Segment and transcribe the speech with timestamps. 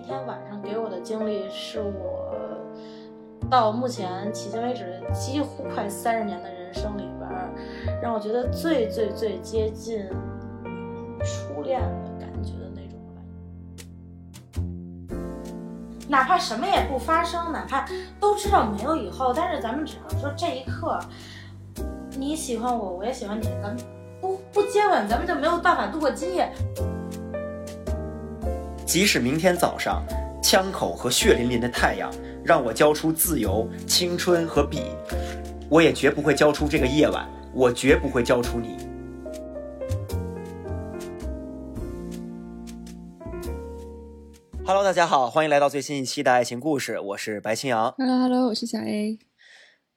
[0.00, 2.34] 一天晚上给我的经历，是我
[3.50, 10.08] 到目前迄今为止几乎快三十年的人生里边，让我觉得最最最接近
[11.22, 13.20] 初恋的感觉的那种吧。
[16.08, 17.86] 哪怕什么也不发生，哪怕
[18.18, 20.98] 都知道没有以后，但是咱们只要说这一刻，
[22.16, 23.76] 你喜欢我，我也喜欢你，咱们
[24.18, 26.50] 不不接吻，咱们就没有办法度过今夜。
[28.90, 30.02] 即使明天早上，
[30.42, 32.10] 枪口和血淋淋的太阳
[32.44, 34.82] 让我交出自由、青春和笔，
[35.70, 38.76] 我也绝不会交出这个夜晚，我绝不会交出你。
[44.66, 47.94] Hello，大家好，欢迎来到最新一期的爱情故事，我是白青阳。
[47.96, 49.20] Hello，Hello，我是小 A。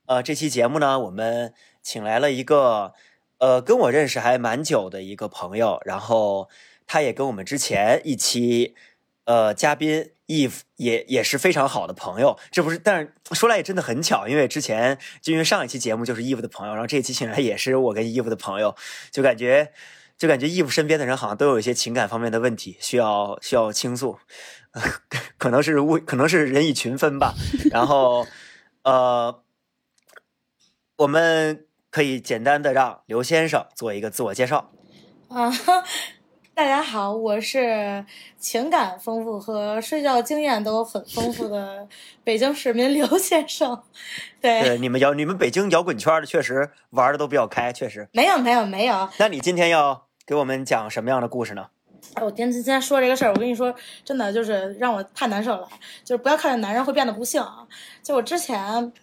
[0.05, 2.93] 呃，这期节目呢，我们请来了一个
[3.39, 6.47] 呃跟我认识还蛮久的一个朋友，然后
[6.87, 8.75] 他也跟我们之前一期
[9.25, 12.37] 呃嘉宾 Eve 也也是非常好的朋友。
[12.51, 18.75] 这不是，但是说来也真的很巧，因为之前就因为上一期节目就是 Eve 的朋友，然后这一期请来也是我跟 Eve 的朋友，
[19.11, 19.71] 就感觉
[20.17, 24.17] 就感觉 Eve 身边的人好像都有一些情感方面的问题需要需要倾诉，
[25.37, 27.33] 可能是物可能是人以群分吧，
[27.71, 28.27] 然后
[28.83, 29.41] 呃。
[30.95, 34.71] 我们可以简单的让刘先生做一个自我介绍。
[35.27, 35.51] 啊，
[36.55, 38.05] 大家好，我是
[38.37, 41.87] 情感丰富和睡觉经验都很丰富的
[42.23, 43.81] 北京市民刘先生。
[44.39, 48.07] 对，对，你们摇你们北京摇滚圈的确实玩的都比较开，确实。
[48.13, 49.09] 没有没有没有。
[49.17, 51.65] 那你今天要给我们讲什么样的故事呢？
[52.13, 53.73] 哎，我今天今天说这个事儿，我跟你说，
[54.05, 55.67] 真的就是让我太难受了。
[56.03, 57.67] 就是不要看着男人会变得不幸啊！
[58.03, 58.93] 就我之前。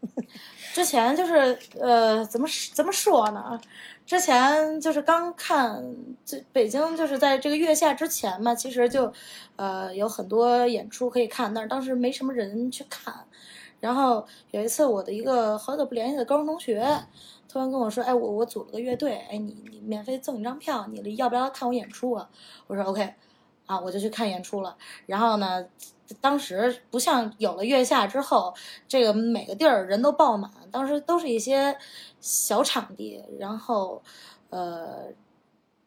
[0.72, 3.60] 之前就是呃，怎么怎么说呢？
[4.08, 5.84] 之前就是刚看
[6.24, 9.12] 这北京，就是在这个月下之前嘛，其实就
[9.56, 13.14] 呃有很多演出可以看，但是当时没什么人去看。
[13.80, 17.04] 然后有一次，我的一个好久不联系的高中同学
[17.50, 22.30] 突然跟我说：“哎，我我组了个乐队，哎，你你免费赠一张票，你要不要看我演出啊？”
[22.66, 23.12] 我说：“OK。”
[23.68, 24.76] 啊，我就去看演出了。
[25.06, 25.64] 然后呢？
[26.22, 28.54] 当时不像有了月下之后，
[28.88, 31.76] 这个每个地儿人都爆满，当时都是一些
[32.18, 34.02] 小场地，然后，
[34.48, 35.12] 呃，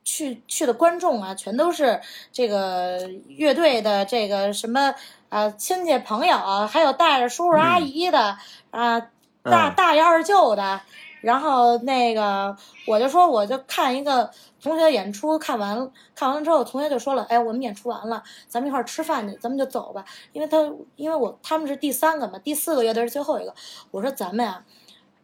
[0.03, 1.99] 去去的观众啊，全都是
[2.31, 4.93] 这个乐队的这个什么
[5.29, 6.37] 啊亲戚朋友，
[6.67, 8.37] 还有带着叔叔阿姨的、
[8.69, 9.07] 嗯、啊
[9.41, 10.81] 大大爷二舅的。
[11.21, 12.55] 然后那个，
[12.87, 14.29] 我就说，我就看一个
[14.61, 20.03] 同学演出，看完看完了之后，同学就说了，哎，我们演出完了，咱们一块儿吃饭去，咱们就走吧。
[20.33, 20.57] 因为他，
[20.95, 23.53] 因为我他们是第三个嘛，第四个乐队是最后一个。
[23.91, 24.63] 我说咱们呀，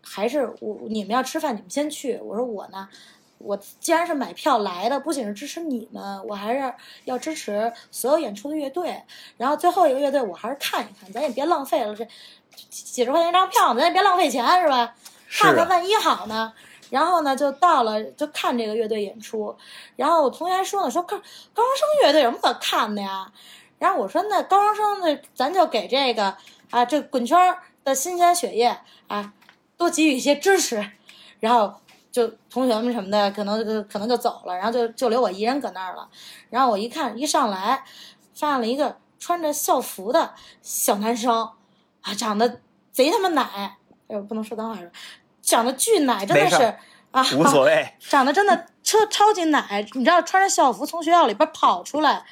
[0.04, 2.20] 还是我你们要吃饭，你们先去。
[2.24, 2.88] 我说我呢，
[3.40, 6.74] 我既然是买票来的，不仅是支持你们，我还是
[7.06, 9.02] 要支持所有演出的乐队。
[9.38, 12.08] 然后最后一个乐队，我还是看一看，咱也别浪费了这
[12.70, 14.94] 几十块钱一张票，咱也别浪费钱，是吧？
[15.30, 16.54] 看看万一好呢，
[16.90, 19.56] 然后呢就到了就看这个乐队演出，
[19.96, 23.32] 然后我同学说呢，说高高中生乐队有什么可看的呀？
[23.78, 26.36] 然后我说那高中生的咱就给这个
[26.72, 28.76] 啊这滚圈的新鲜血液
[29.08, 29.34] 啊
[29.78, 30.84] 多给予一些支持，
[31.40, 31.74] 然后
[32.12, 36.10] 就同学们什么的可能可能就走了，然后就就留我一人搁那儿了。
[36.50, 37.84] 然后我一看一上来，
[38.34, 41.52] 发现了一个穿着校服的小男生
[42.02, 42.62] 啊，长得
[42.92, 43.78] 贼他妈奶。
[44.08, 44.92] 哎呦，不能说脏话是吧？
[45.42, 46.64] 长得巨奶，真的是
[47.12, 47.88] 啊，无所谓。
[48.00, 52.24] 长得真的超超级奶，你知道，穿着校服从学校里边跑出来，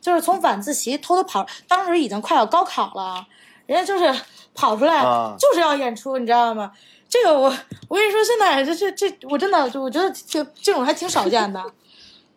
[0.00, 3.26] 就是从晚自习偷偷跑，当时已经快要高考了，
[3.66, 4.22] 人家就是
[4.54, 6.72] 跑出来，啊、就是要演出，你知道吗？
[7.08, 7.44] 这个我
[7.88, 11.62] 我跟你说，现在这这这，我真的我觉得这这种还挺少见的，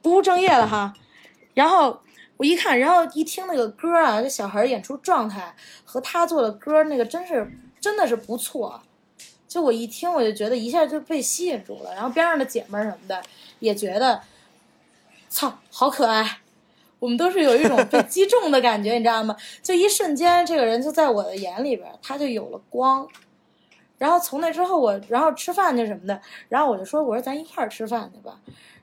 [0.04, 0.94] 不务正业的哈。
[1.56, 2.00] 然后
[2.38, 8.80] 我一看，然后一听那个歌啊，这小孩演出状态和他做的歌，那个真是真的是不错。
[9.58, 13.20] 就我一听，我就觉得一下就被吸引住了，然后边上的姐妹什么的
[13.58, 14.22] 也觉得，
[15.30, 16.42] 操，好可爱。
[17.00, 19.36] 我们都是有一种被击中的感觉，你知道吗？
[19.64, 23.08] 就一瞬间，这个人就在我的眼里边，他就有了光。
[23.98, 28.40] 然后从那之后，我然后吃饭去什么的，然后我就说，我说咱一块儿吃饭去吧。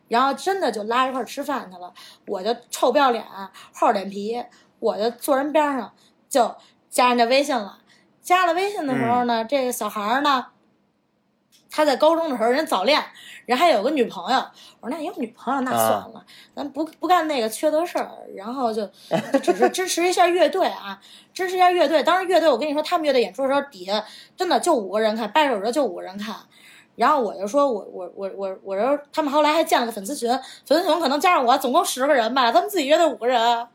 [0.09, 1.94] 然后真的就拉一块儿吃饭去了，
[2.27, 3.25] 我就臭不要脸、
[3.73, 4.43] 厚脸皮，
[4.81, 5.93] 我就坐人边上
[6.29, 6.53] 就
[6.91, 7.79] 加人家微信了。
[8.20, 10.47] 加了微信的时候呢，嗯、这个小孩呢。
[11.75, 13.05] 他在高中的时候，人早恋，
[13.47, 14.38] 人还有个女朋友。
[14.79, 16.25] 我说那有女朋友那算了，啊、
[16.55, 18.09] 咱不不干那个缺德事儿。
[18.37, 18.88] 然后就
[19.43, 21.00] 就只是支持一下乐队啊，
[21.32, 22.00] 支持一下乐队。
[22.00, 24.05] 当时乐队，我跟你说，他们乐队演出的时候，底下
[24.37, 26.37] 真的就五个人看，掰手指就五个人看。
[26.94, 30.31] 然后我就说我我我我我说他们后来还建了个粉丝群，
[30.65, 33.67] 粉丝群可能加上我总共十个人吧，他们自己乐队五个人。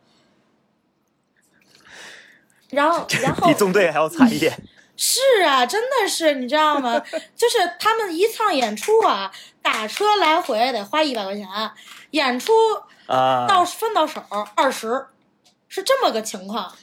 [2.70, 4.58] 然后然后比纵队还要惨一点。
[5.02, 7.00] 是啊，真的是，你知道吗？
[7.34, 9.32] 就是他们一趟演出啊，
[9.62, 11.48] 打车来回得花一百块钱，
[12.12, 12.52] 演出
[13.08, 14.22] 啊，到分到手
[14.56, 15.06] 二十，
[15.70, 16.76] 是这么个情况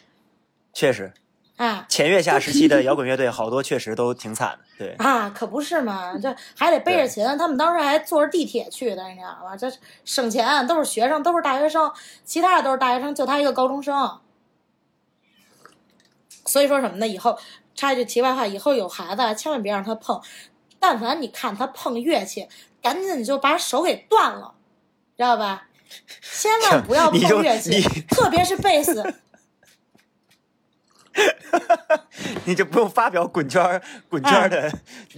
[0.73, 1.13] 确实，
[1.57, 4.59] 啊前月下时期的摇滚乐队好多确实都挺惨的。
[4.79, 9.55] 对， 啊，可不是嘛，这还得背着琴，他们当时还坐着地铁去的，你知道吗？
[9.55, 9.71] 这
[10.07, 11.93] 省钱，都是学生，都是大学生，
[12.25, 14.21] 其他的都是大学生，就他一个高中生。
[16.47, 17.07] 所以说什么呢？
[17.07, 17.39] 以后
[17.77, 20.21] 插一句题外话，以后有孩子千万别让他碰，
[20.81, 22.49] 但凡你看他碰乐器，
[22.83, 24.55] 赶紧就把手给断了，
[25.17, 25.69] 知道吧？
[26.21, 29.15] 千万不要碰乐器，特别是贝斯。
[32.45, 34.71] 你就不用发表滚圈儿滚圈儿的，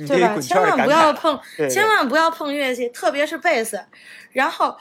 [0.06, 0.38] 对吧？
[0.40, 1.12] 千万不要。
[1.12, 3.84] 碰，对对千万不要碰乐器，特别是贝斯。
[4.30, 4.76] 然后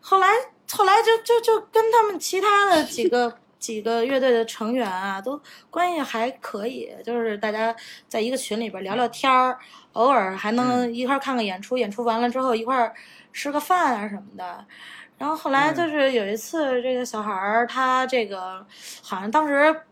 [0.00, 0.28] 后来
[0.72, 7.74] 后来就就就跟他们其他的几个几个乐队的成员啊，都关系还可以，就是大家
[8.08, 9.56] 在一个群里边聊聊天儿，
[9.92, 12.92] 偶尔还能一块儿看个演出，演出完了之后一块儿
[13.32, 14.66] 吃个饭啊什么的。
[15.16, 18.66] 然后后来就是有一次，这个小孩儿他这个
[19.00, 19.82] 好像当时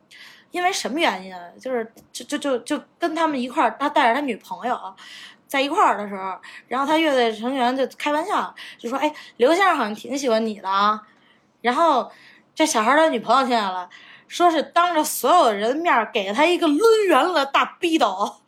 [0.51, 4.77] 因为什么原因啊，就是就就就就跟他们一块儿，他带着他女朋友
[5.47, 6.37] 在一块儿的时候，
[6.67, 11.01] 然后他乐队成员就开玩笑就说：“哎，刘先生好像挺喜欢你的啊。”
[11.63, 12.11] 然后
[12.61, 13.89] 这小孩的女朋友听见了，
[14.29, 18.43] 说是当着所有人的面儿给了他一个抡圆了的大逼斗。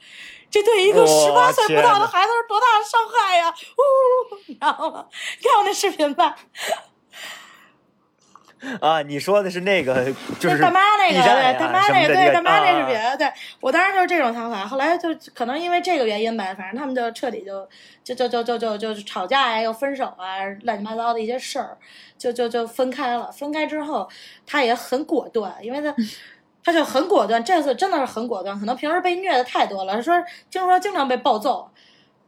[0.51, 3.49] 这对一个哇十八岁不到的孩子是多大的伤害呀！
[3.49, 5.07] 呜，你知道吗？
[5.41, 6.37] 你看我那视频吧，
[8.81, 14.67] 啊，你说的是那个， 就是大妈那个对大妈那个，对大妈那是别的，对我当时就是这种想法。
[14.67, 17.69] 后来就可能因为这个原因吧，反正他们就彻底就
[18.05, 21.77] 就就就就就就吵架呀，又分手啊，乱七八糟的一些事儿，
[22.17, 23.31] 就就就分开了。
[23.33, 24.09] 分开之后，
[24.47, 25.95] 他也很果断，因为他。
[26.65, 28.57] 他就很果断，这次真的是很果断。
[28.57, 30.15] 可能平时被虐的太多了，说
[30.49, 31.69] 听说经常被暴揍，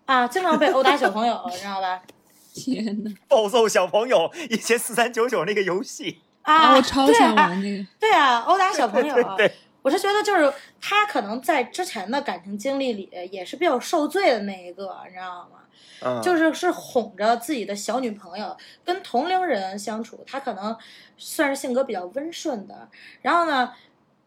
[0.06, 2.02] 啊，经常被殴打小朋友，你知道吧？
[2.52, 7.86] 天呐，暴揍小朋友，以前四三九九那个游戏，啊，我超对啊想玩那个。
[7.98, 10.50] 对啊，殴打小朋友，对对对我是觉得就是
[10.80, 15.58] 他可能在之前的感情经历里也是比较受罪的那一个，你知道吗？
[16.00, 20.74] 嗯，就是是哄着自己的小女朋友跟同龄人相处，他可能
[21.16, 22.88] 算是性格比较温顺的，
[23.22, 23.72] 然后呢，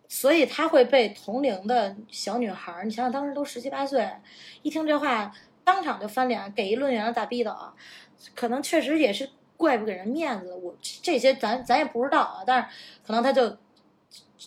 [0.08, 4.08] 所以他会被同龄的小女孩儿，你想想当时都十七八岁，
[4.62, 5.32] 一听这话
[5.64, 7.54] 当场就翻脸，给一抡圆了大逼斗，
[8.36, 12.68] 可能确实也是怪不给人面子，我这些咱咱也不知道啊，但是
[13.06, 13.58] 可能他就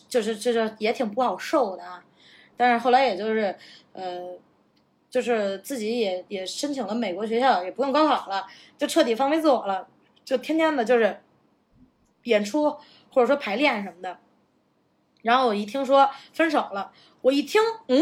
[0.09, 2.03] 就是这就也挺不好受的啊，
[2.57, 3.55] 但是后来也就是
[3.93, 4.39] 呃。
[5.11, 8.47] 就是自己也也申请了美国学校，也不用高考了，
[8.77, 9.85] 就彻底放飞自我了，
[10.23, 11.21] 就天天的就是
[12.23, 12.77] 演出
[13.11, 14.19] 或者说排练什么的。
[15.21, 18.01] 然后我一听说分手了，我一听，嗯，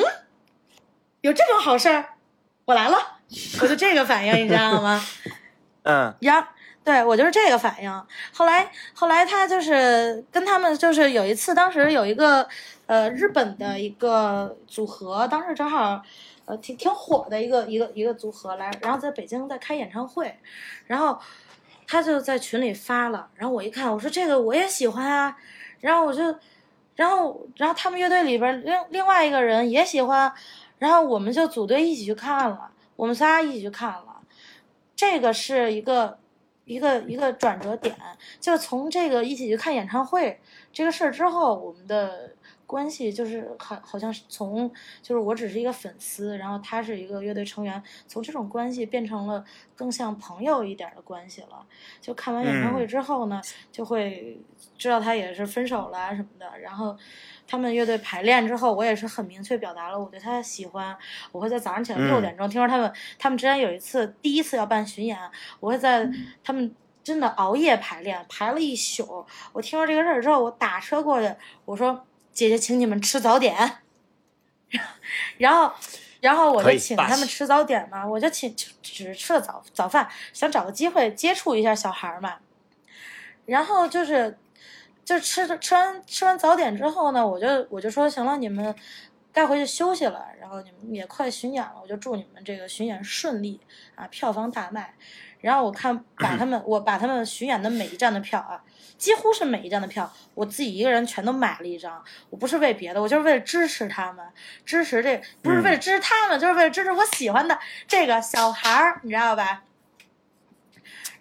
[1.21, 2.13] 有这种好事儿，
[2.65, 3.17] 我来了，
[3.63, 5.03] 我就这个反应，你知道吗？
[5.81, 6.51] 嗯呀，
[6.89, 8.05] 对我就是这个反应。
[8.33, 12.47] 后来，后来他就是跟他们就是有一次，当时有一个
[12.87, 16.01] 呃日本的一个组合，当时正好
[16.45, 20.35] 呃挺挺火的一个一个一个组合来，然后在北京在开演唱会，
[20.87, 21.19] 然后
[21.85, 25.37] 他就在群里发了，然后我一看，我说这个我也喜欢啊，
[25.81, 26.23] 然后我就，
[26.95, 30.33] 然后然后他们乐队里边另另外一个人也喜欢，
[30.79, 34.05] 然后我们就组队一起去看了，我们仨一起去看了。
[34.95, 36.17] 这个是一个
[36.69, 37.95] 一个一个转折点，
[38.39, 40.39] 就从这个一起去看演唱会
[40.71, 42.29] 这个事儿之后，我们的
[42.67, 44.71] 关系就是好好像是从
[45.01, 49.43] 就是我只是一个粉丝，然后他是一个乐队成员，从这种关系变成了
[49.75, 51.65] 更像朋友一点儿的关系了。
[51.99, 54.39] 就看完演唱会之后呢，就会
[54.77, 56.95] 知道他也是分手了啊什么的，然后。
[57.49, 60.95] 他们乐队排练之后，我也是很明确表达了我对他的喜欢。
[61.31, 65.17] 我会在早上起来六点钟，听说他们他们之前有一次第一次要办巡演，
[65.59, 66.07] 我会在
[66.43, 69.25] 他们真的熬夜排练，排了一宿。
[69.51, 71.33] 我听说这个事儿之后，我打车过去，
[71.65, 73.79] 我说：“姐姐，请你们吃早点。”
[75.39, 75.73] 然后，
[76.21, 82.35] 然后我就请他们吃早点嘛，我就请只只是吃了早早饭，想找个机会接触一下小孩儿嘛。
[83.47, 84.37] 然后就是，
[85.09, 88.75] 就吃吃完吃完早点之后呢，我就我就说行了，你们
[89.33, 90.27] 该回去休息了。
[90.39, 93.59] 然后你们也快巡演了，我就祝你们这个巡演顺利
[93.95, 94.93] 啊，票房大卖。
[95.41, 98.61] 然后我看把他们，我把他们巡演的每一站的票啊，
[98.99, 102.03] 几乎是每一站的票，我自己一个人全都买了一张。
[102.29, 104.23] 我不是为别的，我就是为了支持他们，
[104.63, 109.63] 支持这不是为了支持他们，就是为了支持我喜欢的这个小孩儿，你知道吧？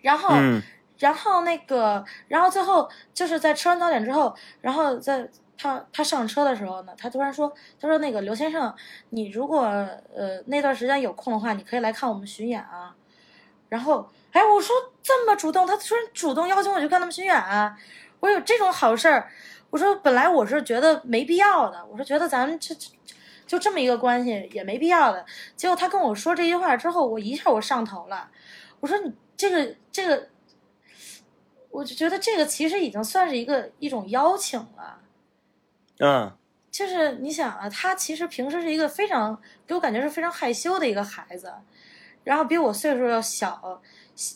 [0.02, 0.35] 然后。
[0.35, 0.62] 嗯
[0.99, 8.75] 然后那个，然后最后就是在吃完早点之后，然后在他他上车的时候呢，他突然说：“他说那个刘先生，
[9.11, 12.95] 你如果呃那段时间有空的话，你可以来看我们巡演啊。”
[13.69, 17.76] 然后，哎，我说这么主动，他突然主动邀请我去看他们巡演啊，
[18.21, 19.31] 我有这种好事儿。
[19.71, 22.88] 我说本来我是觉得没必要的，我是觉得咱们这这
[23.47, 25.26] 就这么一个关系也没必要的。
[25.55, 28.31] 结果他跟我说这句话之后，我一下我上头了。
[28.81, 30.28] 我说你这个这个，
[31.71, 35.01] 我就觉得这个其实已经算是一个一种邀请了。
[36.01, 36.33] 嗯，
[36.71, 41.53] 就是你想啊，他其实平时是一个非常给我感觉是非常害羞的一个孩子，
[42.25, 43.81] 然后比我岁数要小，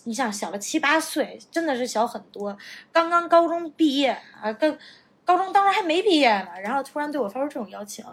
[0.04, 2.56] 你想小了七八岁，真的是小很多。
[2.92, 4.10] 刚刚高中毕业
[4.40, 4.78] 啊，跟
[5.24, 8.04] 高中当时还没毕业呢，然后突然对我发出这种邀请，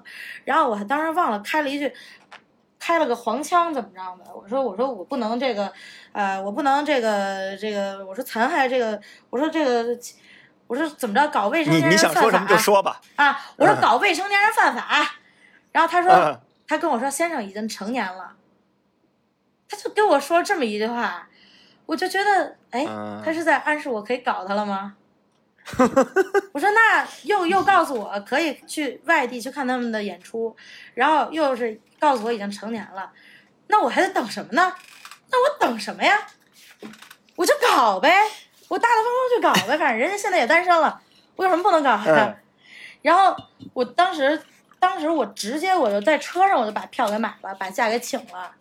[0.46, 1.92] 然后我还当时忘了开了一句，
[2.89, 4.36] 开了个黄腔怎么着的？
[4.36, 5.72] 我说我说我不能这个，
[6.12, 9.96] 呃，我不能这个这个，我说残害这个，我说这个。
[10.65, 12.19] 我说怎么着搞未成你年人犯法？
[12.19, 13.01] 你想说什么就说吧。
[13.15, 13.39] 啊！
[13.58, 15.15] 我说嗯搞未成年人犯法，
[15.72, 18.34] 然后他说、嗯他跟我说先生已经成年了，
[19.67, 21.27] 他就跟我说这么一句话，
[21.88, 24.96] 我就觉得哎，嗯他是在暗示我可以搞他了吗？
[26.53, 30.55] 我说那又又告诉我可以去外地去看他们的演出，
[30.93, 33.12] 然后又是告诉我已经成年了，
[33.68, 34.74] 那我还在等什么呢？
[35.29, 36.27] 那我等什么呀？
[37.36, 38.12] 我就搞呗，
[38.68, 41.01] 我大大方方去搞呗，反正人家现在也单身了，
[41.36, 42.25] 我有什么不能搞的？
[42.25, 42.36] 嗯
[43.01, 43.34] 然后
[43.72, 44.44] 我当时，
[44.77, 48.53] 当时我直接我就在车上我就把票给买了，把假给请了，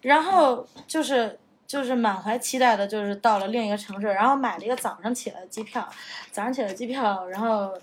[0.00, 5.86] 然后就是就是满怀期待的，就是到了另一个城市，然后买了一个早上起来的机票，
[6.30, 7.78] 早上起来的机票，然后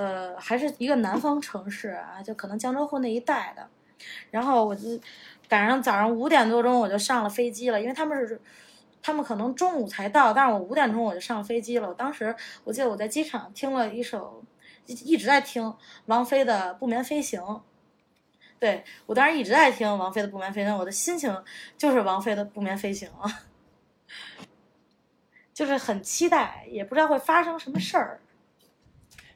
[0.00, 3.68] 呃还是一个南方城市啊，就可能江浙沪那一带的，
[4.30, 4.98] 然后我就
[5.48, 8.40] 赶上早上五点多钟我就上了飞机了，因为他们是。
[9.02, 11.88] 他们可能中午才到，但是我五点钟我就上飞机了。
[11.88, 14.44] 我当时我记得我在机场听了一首，
[14.84, 17.40] 一一直在听王菲的《不眠飞行》。
[18.58, 21.34] 对我当时一直在听王菲的《不眠飞行》，我的心情
[21.78, 23.40] 就是王菲的《不眠飞行》， 啊
[25.54, 28.20] 就是很期待，也不知道会发生什么事儿。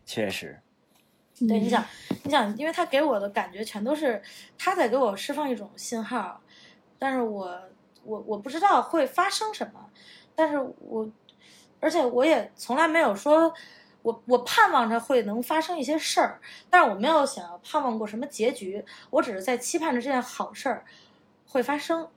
[0.07, 0.61] 确实，
[1.39, 1.85] 对，你想，
[2.23, 4.23] 你想，因为他给我的感觉全都是
[4.59, 6.41] 他在给我释放一种信号，
[6.99, 7.61] 但是我
[8.05, 9.91] 我我不知道会发生什么，
[10.35, 11.11] 但是我
[11.81, 13.53] 而且我也从来没有说
[14.03, 20.85] 我我盼望着会能发生一些事儿，但是我没有想要盼望过什么结局，我只是在期盼着这件好事儿
[21.47, 22.09] 会发生，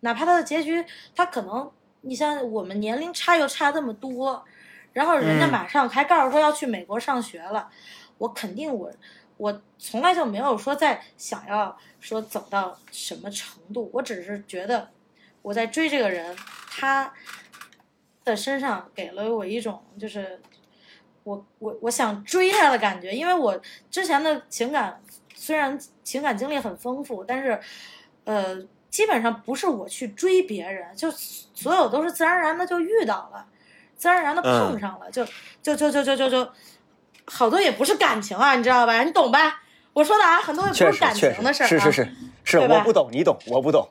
[0.00, 0.84] 哪怕它的结局，
[1.14, 1.70] 它可能
[2.00, 4.44] 你像我们年龄差又差这么多，
[4.92, 5.50] 然后人家嗯。
[5.50, 7.68] 马上还告诉说要去美国上学了，
[8.18, 8.90] 我肯定我
[9.36, 14.90] 我从来就没有说在想要说走到什么程度，我只是觉得
[15.42, 16.36] 我在追这个人，
[16.68, 17.12] 他
[18.24, 20.40] 的身上给了我一种就是
[21.24, 23.58] 我我我想追他的感觉，因为我
[23.90, 25.00] 之前的情感
[25.34, 27.58] 虽然情感经历很丰富，但是
[28.24, 33.46] 呃基本上不是我去追别人，就所有都是自然而然的就遇到了，
[34.00, 35.22] 自然而然的碰上了，就
[35.62, 36.50] 就就就就就就
[37.26, 39.02] 好多也不是感情啊，你知道吧？
[39.04, 39.62] 你懂吧？
[39.92, 42.08] 我说的啊，很多也不是感情的事儿、啊，是是是
[42.42, 43.86] 是，对我不懂，你懂，我不懂。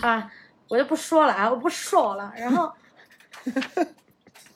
[0.00, 0.30] 啊，
[0.68, 2.32] 我就不说了啊，我不说了。
[2.36, 2.72] 然后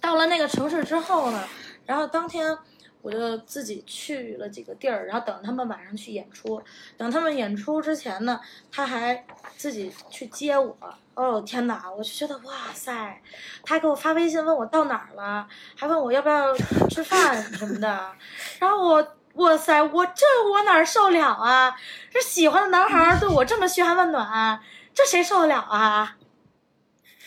[0.01, 1.45] 到了那个城市之后呢，
[1.85, 2.57] 然后当天
[3.03, 6.63] 我就自己去了几个地儿，然后等他们晚上去演出。
[6.97, 8.39] 等他们演出之前呢，
[8.71, 9.25] 他还
[9.57, 10.79] 自己去接我。
[11.19, 13.21] 哦天哪，我就觉得哇塞，
[13.65, 16.55] 他还给我发微信问我到哪儿了，还问我要不要
[16.89, 18.13] 吃饭什么的。
[18.61, 21.77] 然后我哇塞，我这我哪儿受了啊？
[22.13, 24.61] 这喜欢的男孩儿对我这么嘘寒问暖，
[24.95, 26.17] 这谁受得了啊？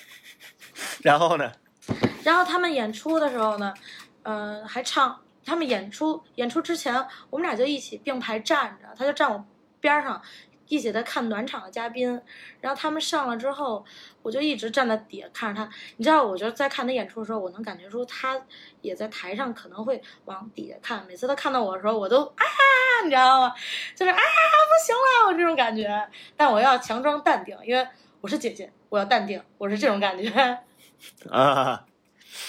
[1.03, 1.51] 然后呢？
[2.23, 3.73] 然后他们演出的时候呢，
[4.23, 5.19] 呃，还唱。
[5.43, 6.95] 他们演出演出之前，
[7.29, 9.43] 我们俩就一起并排站着，他就站我
[9.81, 10.21] 边儿上，
[10.71, 12.21] 一起在看暖场的嘉宾。
[12.61, 13.83] 然后他们上了之后，
[14.21, 15.69] 我就一直站在底下看着他。
[15.97, 18.41] 你知道，我就在看他演出的时候，我能感觉出他
[18.81, 21.05] 也在台上可能会往底下看。
[21.05, 22.45] 每次他看到我的时候，我都啊，
[23.03, 23.53] 你知道吗？
[23.93, 26.09] 就是啊，不行了，我这种感觉。
[26.37, 27.85] 但我要强装淡定，因为
[28.21, 30.29] 我是姐姐，我要淡定，我是这种感觉。
[31.29, 31.85] 啊，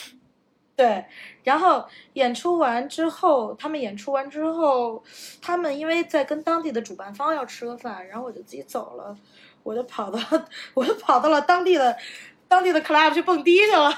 [0.77, 1.07] 对，
[1.45, 5.03] 然后演出完之后，他们演出完之后，
[5.41, 9.17] 他们因为在跟当地的主办方要吃个饭，然后我就自己走了，
[9.63, 10.19] 我就跑到
[10.75, 11.97] 我就跑到了当地的
[12.47, 13.93] 当地的 club 去蹦迪去了。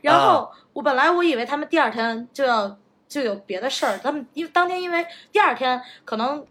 [0.00, 2.78] 然后我本来我以为他们第二天就要
[3.08, 6.46] 就有别的事儿，他们因为当天因为第二天可能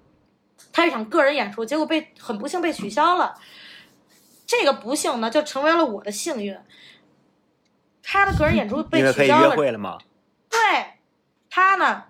[0.73, 3.33] 他一场个人演出，结果被很不幸被取消了。
[4.45, 6.57] 这个不幸呢，就成为了我的幸运。
[8.09, 9.97] 他的个人演出被取消了，约会了吗。
[10.49, 10.59] 对，
[11.49, 12.05] 他呢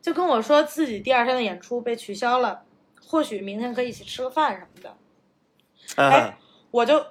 [0.00, 2.62] 就跟我说自己第二天的演出被取消了，
[3.04, 4.96] 或许明天可以一起吃个饭什么的。
[5.96, 6.38] 嗯哎，
[6.70, 7.04] 我就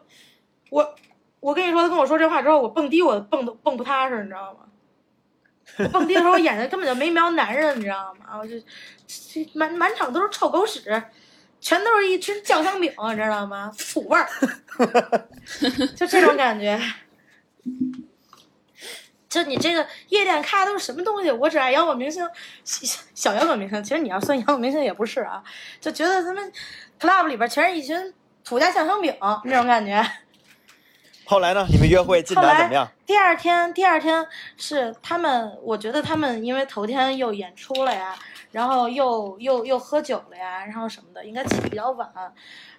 [0.69, 0.95] 我
[1.41, 4.59] 我跟你说，他跟我说这话之后，我蹦迪我蹦都蹦不踏实，你知道吗？
[5.79, 8.37] 我蹦迪的时候，我眼睛根本就没瞄男人，你知道吗？
[8.39, 8.55] 我就
[9.05, 11.03] 这满满场都是臭狗屎，
[11.59, 13.69] 全都是一群酱香饼，你知道吗？
[13.77, 14.29] 土味儿，
[15.93, 16.79] 就这种感觉。
[19.35, 21.29] 就你这个夜店开的都是什么东西？
[21.29, 22.25] 我只爱摇滚明星，
[22.63, 23.83] 小小摇滚明星。
[23.83, 25.43] 其实你要算 摇滚明星也不是啊，
[25.81, 26.49] 就觉得他们
[26.97, 28.13] club 里边全是一群
[28.45, 29.13] 土家酱香饼
[29.43, 30.01] 那种感觉。
[31.27, 31.65] 后来呢？
[31.69, 32.87] 你们约会进展怎么样？
[33.05, 34.25] 第二天，第二天
[34.55, 38.15] 是他们，我觉得他们因为头天又演出了呀，
[38.51, 42.07] 然后又又又喝酒了呀，然后什么的，应该起的比较晚。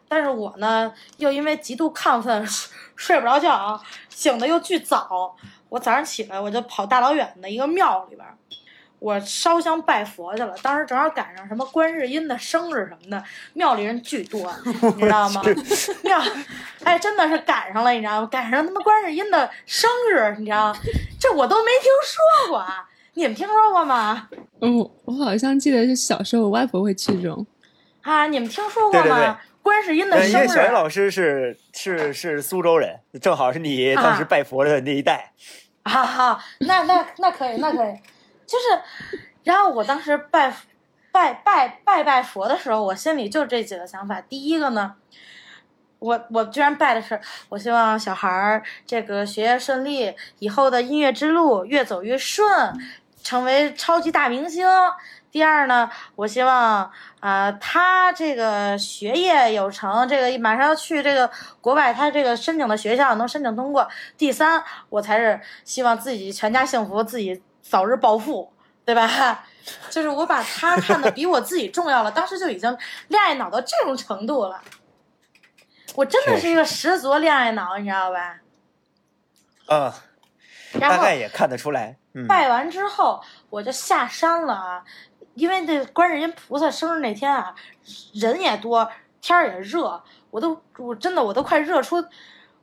[0.09, 5.37] 但是我呢，又因为极度亢奋，睡 睡不着觉啊，醒的又巨早。
[5.69, 8.37] 我早上起来，我就跑大老远的一个庙里边儿，
[9.01, 10.55] 我烧香拜佛去了。
[10.63, 13.23] 当时正好赶上什么观世音的生日什么的，
[13.53, 14.51] 庙里人巨多，
[14.97, 15.43] 你知道吗？
[16.05, 16.23] 庙，
[16.85, 18.29] 哎，真的是赶上了，你知道吗？
[18.31, 20.79] 赶上他妈观世音的生日，你知道吗？
[21.21, 22.89] 这我都没听说过啊！
[23.15, 24.29] 你们听说过吗？
[24.61, 27.45] 嗯，我好像记得是小时候我外婆会去这种。
[28.03, 29.39] 啊，你们听说过对对对吗？
[29.67, 35.33] 观世音的呃因生日，为小云老师是是是苏州人，正好是你当时啊拜佛的那一代。
[35.85, 38.01] 哈哈，那那那可以，那可以，
[38.47, 40.55] 就是，然后我当时拜
[41.11, 44.21] 拜拜拜拜佛的时候，我心里就这几个想法。
[44.21, 44.95] 第一个呢，
[45.99, 52.73] 我我居然拜的是，我希望小孩儿这个学业顺利，以后的音乐之路越走越顺，
[53.25, 54.65] 成为超级大明星。
[55.37, 56.91] 第二呢，我希望
[57.21, 63.87] 啊、他这个学业有成，这个马上要去这个国外，他这个申请的学校能申请通过。
[64.17, 68.51] 第三，我才是希望自己全家幸福，自己早日暴富，
[68.87, 69.45] 对吧？
[69.91, 72.75] 就是我把他看得比我自己重要了，当时就已经
[73.09, 74.59] 恋爱脑到这种程度了。
[75.97, 78.39] 我真的是一个十足恋爱脑，你知道吧？
[79.69, 79.93] 嗯，
[80.81, 81.99] 大概也看得出来。
[82.19, 84.83] 嗯，拜完之后，我就下山了啊，
[85.37, 87.55] 因为这观世音菩萨生日那天啊，
[88.15, 92.03] 人也多，天儿也热，我都我真的我都快热出，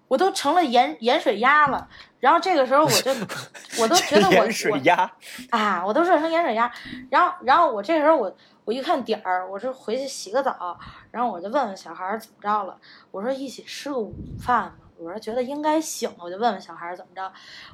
[0.08, 1.88] 我都成了盐盐水鸭了。
[2.20, 3.12] 然后这个时候我就
[3.80, 5.12] 我都觉得我盐水我鸭。
[5.52, 6.72] 啊，我都热成盐水鸭。
[7.12, 10.80] 然后，然后我这时候我我一看点儿，我说回去洗个澡，
[11.12, 12.78] 然后我就问问小孩儿怎么着了。
[13.12, 14.76] 我说一起吃个午饭嘛。
[14.98, 17.32] 我说觉得应该醒了，我就问问小孩儿怎么着。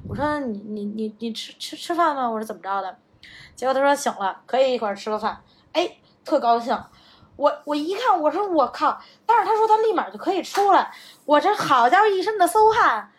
[0.08, 2.28] 我说你你你你吃吃吃饭吗？
[2.28, 2.98] 我说怎么着的？
[3.56, 5.42] 结果他说醒了，可以一块儿吃个饭。
[5.74, 6.78] 哎，特高兴。
[7.36, 9.02] 我我一看，我说我靠！
[9.26, 10.92] 但是他说他立马就可以出来，
[11.26, 13.12] 我这好家伙一身的馊汗。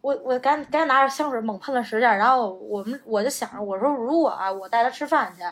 [0.00, 5.42] 我我赶紧赶紧拿着香水猛喷了十下，然后我们我就想着，我说如果啊我带他吃饭去，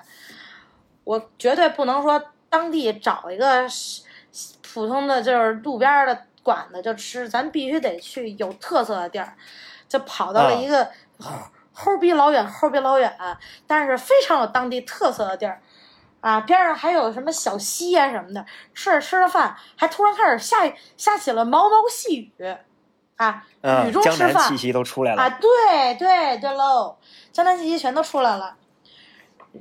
[1.05, 3.67] 我绝对不能说当地找一个
[4.63, 9.35] 普通的就是路边儿的馆子就吃，咱必须得去有特色的地儿，
[9.89, 10.89] 就跑到了一个
[11.75, 13.17] 齁逼老远齁逼老远，
[13.67, 15.61] 但是非常有当地特色的地儿。
[16.21, 20.59] 啊，边上还有什么小溪啊什么的，吃着吃着饭，还突然开始下
[20.97, 22.57] 下起了毛毛细雨，
[23.17, 25.21] 啊，嗯雨，中吃饭南气息都出来了。
[25.21, 26.97] 啊，对对对喽，
[27.33, 28.57] 江南气息全都出来了。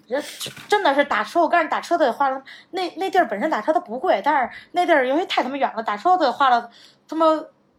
[0.08, 0.24] 人
[0.68, 2.42] 真的是打车，我告诉你，打车都得花了。
[2.70, 6.70] 那那地儿本身打车它不贵，但是那地儿由于太他妈远了，打车都得花了
[7.08, 7.26] 他妈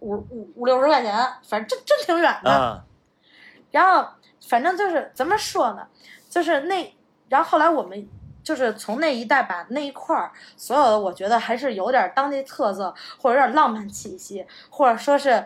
[0.00, 1.14] 五五五六十块钱，
[1.48, 2.50] 反正真真挺远的。
[2.50, 2.82] 啊，
[3.70, 4.10] 然后
[4.52, 5.88] 反正就是怎么说呢，
[6.28, 6.94] 就是那，
[7.30, 8.06] 然后后来我们
[8.44, 15.42] 就是从那一带把那一块儿所有的，我觉得还是有点当地特色，或者有点浪漫气息，或者说是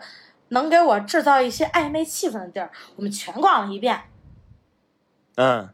[0.49, 4.01] 能给我制造一些暧昧气氛的地儿，我们全逛了一遍，
[5.37, 5.69] 嗯，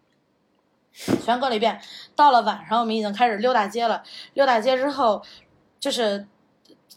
[0.92, 1.82] 全逛了一遍。
[2.16, 4.04] 到了晚上，我们已经开始溜大街了。
[4.36, 5.24] 溜大街之后，
[5.80, 6.28] 就是。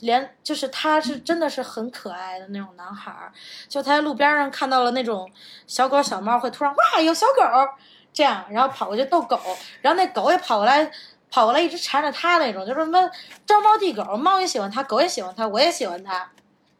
[0.00, 3.32] 连就是他是真的是很可爱的那种男孩儿，
[3.68, 5.30] 就他在路边上看到了那种
[5.66, 7.68] 小狗小猫，会突然哇有小狗儿
[8.12, 9.40] 这样，然后跑过去逗狗，
[9.80, 10.90] 然后那狗也跑过来，
[11.30, 13.10] 跑过来一直缠着他那种，就是什么
[13.46, 16.30] 招猫递狗，猫也喜欢他，狗也喜欢他，我也喜欢他，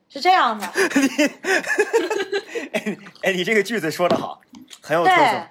[0.09, 0.67] 是这样的。
[3.23, 4.41] 哎，你这个句子说的好，
[4.81, 5.43] 很有特色对。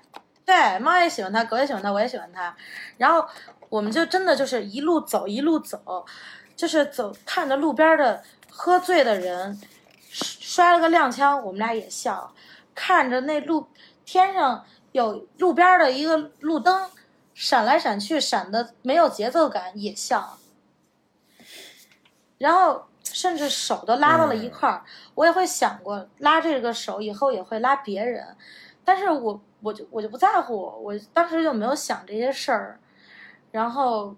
[0.45, 2.55] 对，猫也喜欢他，狗也喜欢他，我也喜欢他。
[2.97, 3.27] 然后
[3.67, 6.05] 我们就真的就是一路走一路走，
[6.55, 9.59] 就是走看着路边的喝醉的人
[10.09, 12.33] 摔了个踉跄，我们俩也笑。
[12.73, 13.67] 看着那路
[14.05, 16.89] 天上有路边的一个路灯
[17.33, 20.37] 闪来闪去，闪的没有节奏感，也笑。
[22.37, 24.83] 然后甚至手都拉到了一块儿。
[25.13, 28.35] 我也会想过拉这个手以后也会拉别人，
[28.83, 32.79] 但是我我就我就不在乎，我当时就没有想这些事儿，
[33.51, 34.15] 然后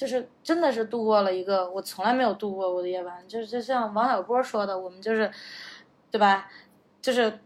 [0.00, 5.30] 就是真的是度过了一个我从来没有度过过的夜晚，就是就像王小波说的，我们就是
[6.10, 6.48] 对吧？
[7.02, 7.38] 就是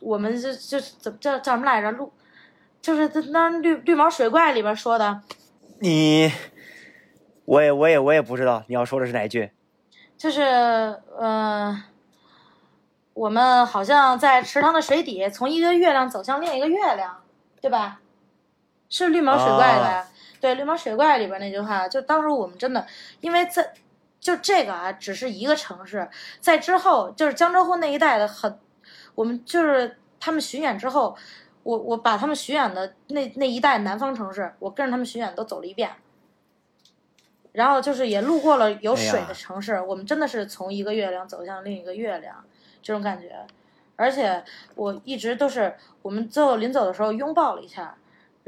[0.00, 1.90] 我们就就是怎么叫叫什么来着？
[1.90, 2.12] 路
[2.80, 5.22] 就是那绿绿毛水怪里边说的。
[5.80, 6.30] 你，
[7.46, 9.50] 我也我也我也不知道你要说的是哪一句。
[10.16, 11.84] 就是嗯、呃
[13.14, 17.20] 我们好像在池塘的水底，从一个月亮走向另一个月亮，
[17.60, 18.00] 对吧？
[18.88, 20.06] 是绿毛水怪吧？
[20.40, 22.86] 对，绿毛水怪里边那句话，就当时我们真的，
[23.20, 23.72] 因为在
[24.20, 26.08] 就这个啊，只是一个城市，
[26.40, 28.58] 在之后就是江浙沪那一带的很，
[29.14, 31.16] 我们就是他们巡演之后，
[31.62, 35.90] 我我把他们巡演的那那一带南方城市，我跟着他们巡演都走了一遍。
[37.52, 42.44] 然后就是也路过了有水的城市，我们真的是从一个月亮走向另一个月亮，
[42.82, 43.34] 这种感觉。
[43.96, 44.44] 而且
[44.76, 47.96] 我一直都是，我们最后临走的时候拥抱了一下，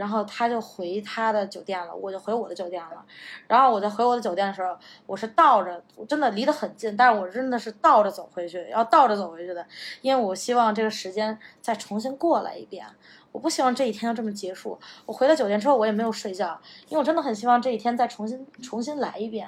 [0.01, 3.05] 然后他就回他的酒店了，我就回我的酒店了。
[3.47, 9.67] 然后我在回我的酒店的时候，我是倒着，我真的离得很近，但是我真的是倒着走回去，要倒着走回去的，
[10.01, 12.87] 因为我希望这个时间再重新过来一遍。
[13.31, 14.79] 我不希望这一天就这么结束。
[15.05, 16.59] 我回到酒店之后，我也没有睡觉，
[16.89, 19.47] 因为我真的很希望这一天再重新重新来一遍。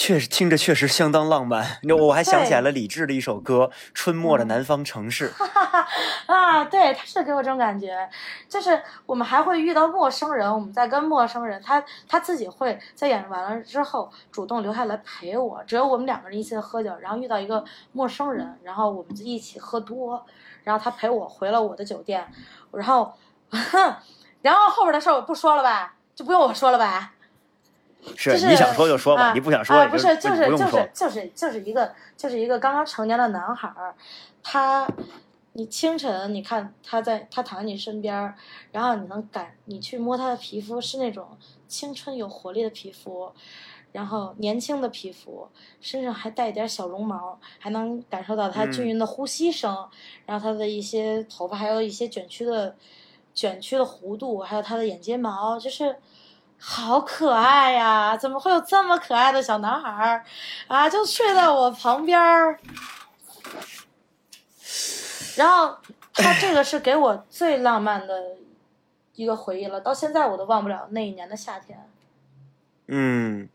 [0.00, 1.78] 确实听着确实相当浪漫。
[1.82, 5.30] 那我还想起来了李志的一首歌《春末的南方城市》。
[6.24, 8.08] 啊，对，他是给我这种感觉，
[8.48, 20.24] 就是我们还会遇到陌生人，我们在跟陌生人，他他自己会在演完了之后主动留下来陪我，只有我们两个人一起喝酒，然后遇到一个陌生人，然后我们就一起喝多，
[20.64, 22.26] 然后他陪我回了我的酒店，
[22.72, 23.12] 然后，
[24.40, 27.12] 然后后边的事儿我不说了吧，就不用我说了吧。
[28.16, 30.50] 是、就是你想说就说吧，啊你不想说不是，就就是。
[30.50, 33.94] 就是就是就是一个就是一个刚刚成年的男孩儿，
[34.42, 34.88] 他，
[35.52, 38.34] 你清晨你看他在他躺在你身边儿，
[38.72, 41.28] 然后你能感你去摸他的皮肤是那种
[41.68, 43.30] 青春有活力的皮肤，
[43.92, 45.48] 然后年轻的皮肤，
[45.80, 49.86] 身上还带一点小绒毛，还能感受到他均匀的呼吸声，
[50.24, 52.74] 然后他的一些头发还有一些卷曲的
[53.34, 55.96] 卷曲的弧度，还有他的眼睫毛，就是。
[56.62, 58.14] 好可爱呀！
[58.16, 60.24] 怎么会有这么可爱的小男孩儿
[60.68, 60.88] 啊？
[60.88, 62.58] 就睡在我旁边儿，
[65.36, 65.78] 然后
[66.12, 68.36] 他这个是给我最浪漫的
[69.14, 71.88] 一个回忆了，到现在我都忘不了那一年的夏天。
[72.88, 73.48] 嗯，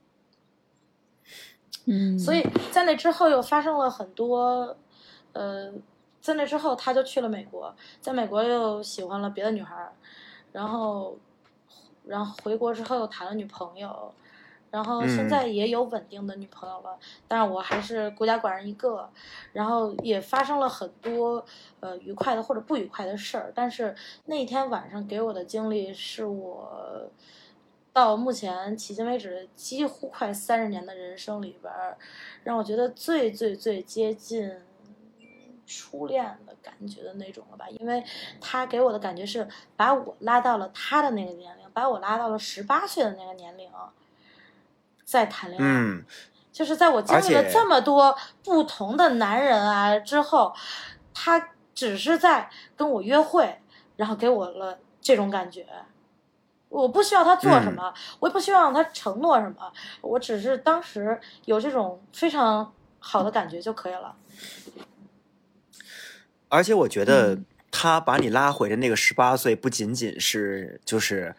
[1.86, 4.76] 嗯，所以在那之后又发生了很多，
[5.34, 5.72] 呃，
[6.22, 9.94] 在那之后他就去了美国，在美国又喜欢了别的女孩儿，
[10.52, 11.18] 然后，
[12.08, 14.13] 然后回国之后又谈了女朋友，
[14.72, 19.10] 然后现嗯在也有稳定的女朋友了，但是我还是孤家寡人一个，
[19.54, 21.46] 然后也发生了很多
[21.80, 27.10] 呃愉快的或者不愉快的事儿，但是那天晚上给我的经历是我。
[27.96, 31.98] 到目前迄今为止几乎快三十年的人生里边儿，
[32.44, 34.52] 让我觉得最最最接近
[35.65, 38.04] 初恋的感觉的那种了吧，因为
[38.41, 43.70] 他给我的感觉是把我拉到了他的那个年龄，把我拉到了十八岁的那个年龄，
[45.04, 45.68] 再谈恋爱。
[45.68, 46.06] 嗯，
[46.54, 50.56] 就是在我经历了这么多不同的男人啊之后，
[51.14, 53.60] 他只是在跟我约会，
[53.98, 55.68] 然后给我了这种感觉。
[56.70, 64.16] 我不需要他做什么，我也不需要他承诺什么，我只是当时有这种非常好的感觉就可以了。
[66.48, 71.36] 而且我觉得嗯他把你拉回的那个十八岁，不仅仅是就是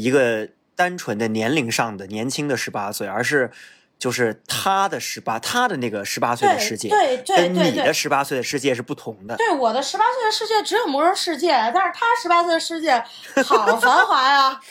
[0.00, 3.50] 一个单纯的年龄上的年轻的十八岁，而是
[3.98, 9.36] 就是他的十八，他的那个十八岁的世界，对对跟你的十八岁的世界是不同的。
[9.36, 13.02] 对我的十八岁的世界只有魔兽世界，但是他十八岁的世界
[13.44, 14.60] 好繁华呀！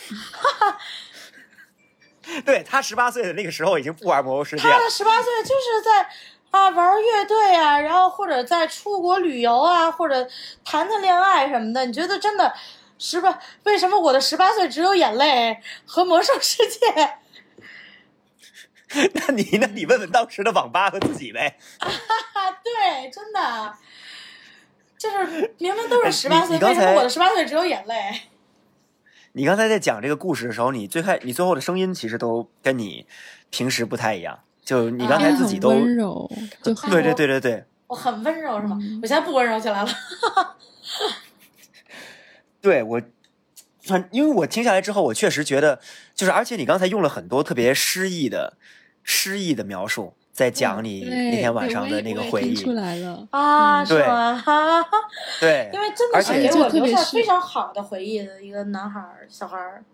[2.46, 6.08] 对他十八岁的那个时候已经不玩魔兽世 界了，他的十八岁就是在
[6.52, 10.26] 啊玩乐队啊，然后或者在出国旅游啊，或者
[10.63, 11.86] 谈谈恋爱什么的。
[11.86, 12.54] 你觉得真的
[12.99, 13.39] 十八？
[13.63, 16.79] 为什么我的十八岁只有眼泪和魔兽世界？
[19.13, 21.57] 那你那你问问当时的网吧和自己呗。
[21.79, 21.88] 啊，
[22.63, 23.73] 对，真的，
[24.97, 28.21] 就是明明都是十八岁，为什么我的十八岁只有眼泪？
[29.33, 33.05] 你刚才在讲这个故事的时候，你最开你最后的声音其实都跟你
[33.49, 36.31] 平时不太一样，就你刚才自己很都、温柔，
[36.63, 38.79] 对对对对对我很温柔是吗？
[38.81, 39.89] 嗯我现在不温柔起来了。
[42.67, 43.01] 对，我
[43.84, 45.80] 反因为我听下来之后，我确实觉得
[46.13, 48.58] 就是，而且你刚才用了很多特别诗意的
[49.03, 52.53] 诗意的描述，在讲你那天晚上的那个回忆。
[52.53, 53.25] 听出来了。
[53.32, 54.36] 啊，嗯是吗？
[54.36, 54.89] 哈哈，
[55.39, 59.86] 对， 因为真的而且是给我留下特别是非常好的回忆的一个男孩儿、小孩儿。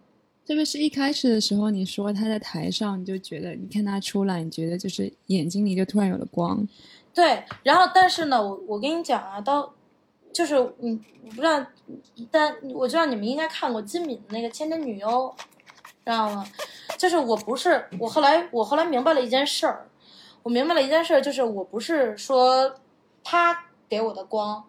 [0.48, 6.68] 特别是一开始的时候，你说他在台上，你就觉得你看他出来，你觉得就是眼睛里就突然有了光。
[7.14, 9.72] 对，然后但是呢，我我跟你讲啊，到
[10.34, 11.66] 就是嗯，我不知道，
[12.32, 15.08] 但我知道你们应该看过金敏那个《千年女优》，
[16.04, 16.46] 知道吗？
[16.98, 19.88] 就是我不是我后来我后来明白了一件事儿，
[20.42, 22.76] 我明白了一件事儿，就是我不是说
[23.24, 24.64] 他给我的光，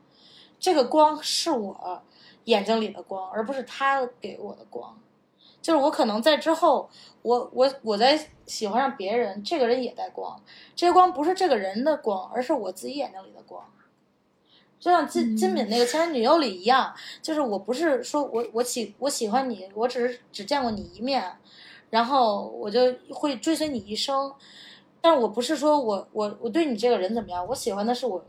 [0.61, 2.03] 这个光是我
[2.45, 4.99] 眼睛里的光，而不是他给我的光。
[5.63, 6.91] 就是我可能在之后，
[7.23, 10.39] 我我我在喜欢上别人，这个人也带光，
[10.77, 13.65] 这个光不是这个人的光，而是我自己眼睛里的光。
[14.85, 21.25] 就像金金敏那个《前女友》里一样，就是我不是说我我喜我喜欢你，我只是只见过你一面，
[21.89, 24.31] 然后我就会追随你一生。
[25.01, 28.27] 但我不是说我我我对你这个人怎么样，我喜欢的是我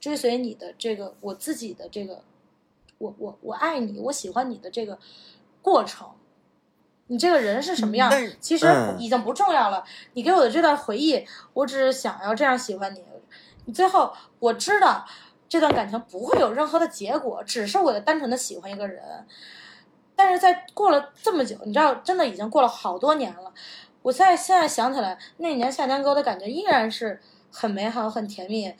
[0.00, 2.24] 追随你的这个我自己的这个，
[2.98, 4.98] 我我我爱你，我喜欢你的这个
[5.62, 6.08] 过程。
[7.06, 9.84] 你这个人是什么样，其实嗯已经不重要了。
[10.14, 13.04] 你给我的这段回忆，我只是想要这样喜欢你。
[13.66, 15.06] 你最后我知道
[15.52, 19.02] 这段感情不会有任何的结果，只是我单纯的喜欢一个人。
[20.16, 23.52] 但是在过了这么久，你知道，真的已经过了好多年了。
[24.00, 27.20] 我在现在想起来，那年夏天给我的感觉依然是
[27.52, 28.74] 很美好、很甜蜜、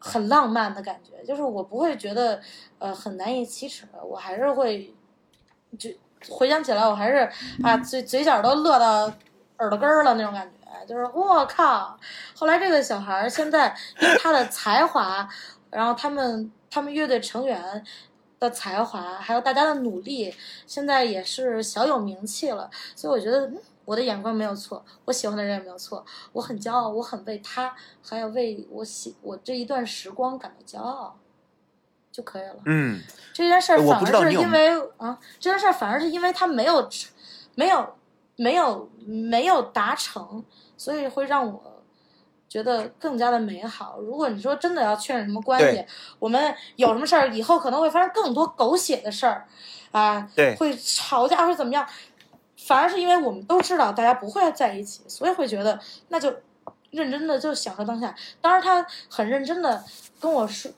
[0.00, 1.24] 很浪漫的感觉。
[1.24, 2.40] 就是我不会觉得
[2.80, 4.92] 呃很难以启齿，我还是会
[5.78, 5.88] 就
[6.28, 7.30] 回想起来，我还是
[7.62, 9.04] 啊嘴嘴角都乐到
[9.58, 10.56] 耳朵根儿了那种感觉。
[10.84, 11.96] 就是我靠！
[12.34, 15.28] 后来这个小孩现在因为他的才华，
[15.72, 17.84] 然后他们他们乐队成员
[18.38, 20.32] 的才华，还有大家的努力，
[20.66, 22.70] 现在也是小有名气了。
[22.94, 31.16] 所以我觉得，嗯，我的眼光没有错，我喜欢的人也没有错，我很骄傲，我很为他，还有为我喜我这一段时光感到骄傲，
[32.10, 32.56] 就可以了。
[32.66, 33.00] 嗯，
[33.32, 36.88] 这件事儿反而是因为啊，这件事儿反而是因为他没有，
[37.54, 37.94] 没有，
[38.36, 40.44] 没有，没有达成，
[40.76, 41.71] 所以会让我
[42.52, 43.98] 觉得更加的美好。
[43.98, 45.82] 如果你说真的要确认什么关系，
[46.18, 49.48] 我们有什么事儿，以后可能会发生更多狗血的事儿，
[49.90, 51.88] 啊，对会吵架或者怎么样，
[52.58, 56.30] 反而是因为我们都知道大家不会在一起，所以会觉得那就
[56.90, 58.14] 认真的就享受当下。
[58.42, 59.82] 当然，他很认真的
[60.20, 60.70] 跟我说，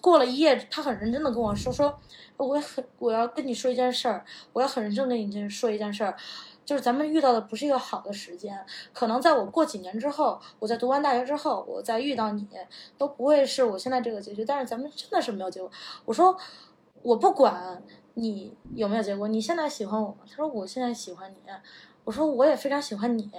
[0.00, 1.98] 过了一夜，他很认真的跟我说说，
[2.36, 6.16] 我很我要跟你说一件事儿，我要很认真跟你说一件事儿。
[6.66, 12.46] 就是咱们遇到的不是一个好的时间，可能在我过几年之后，我在读完大学之后，我再遇到你，
[12.98, 14.44] 都不会是我现在这个结局。
[14.44, 15.70] 但是咱们真的是没有结果。
[16.04, 16.36] 我说，
[17.02, 17.82] 我不管
[18.14, 20.16] 你有没有结果，你现在喜欢我吗？
[20.28, 21.36] 他说我现在喜欢你。
[22.04, 23.30] 我说我也非常喜欢你，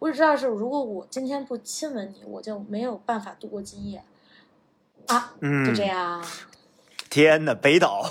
[0.00, 4.02] 我只知道是如果我今天不亲吻你，我就没有办法度过今夜。
[5.06, 6.24] 啊，嗯就这样。
[7.08, 8.02] 天呐，北岛，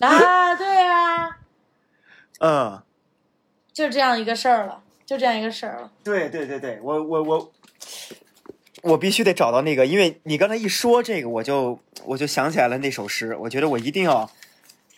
[0.00, 1.38] 啊，对呀、
[2.40, 2.82] 嗯，
[3.74, 5.90] 就这样一个事儿了，就这样一个事儿了。
[6.04, 7.52] 对对对对，我我我
[8.82, 14.30] 我必须得找到那个，因为你刚才一说这个，我就我就想起来了那首诗，我觉得我一定要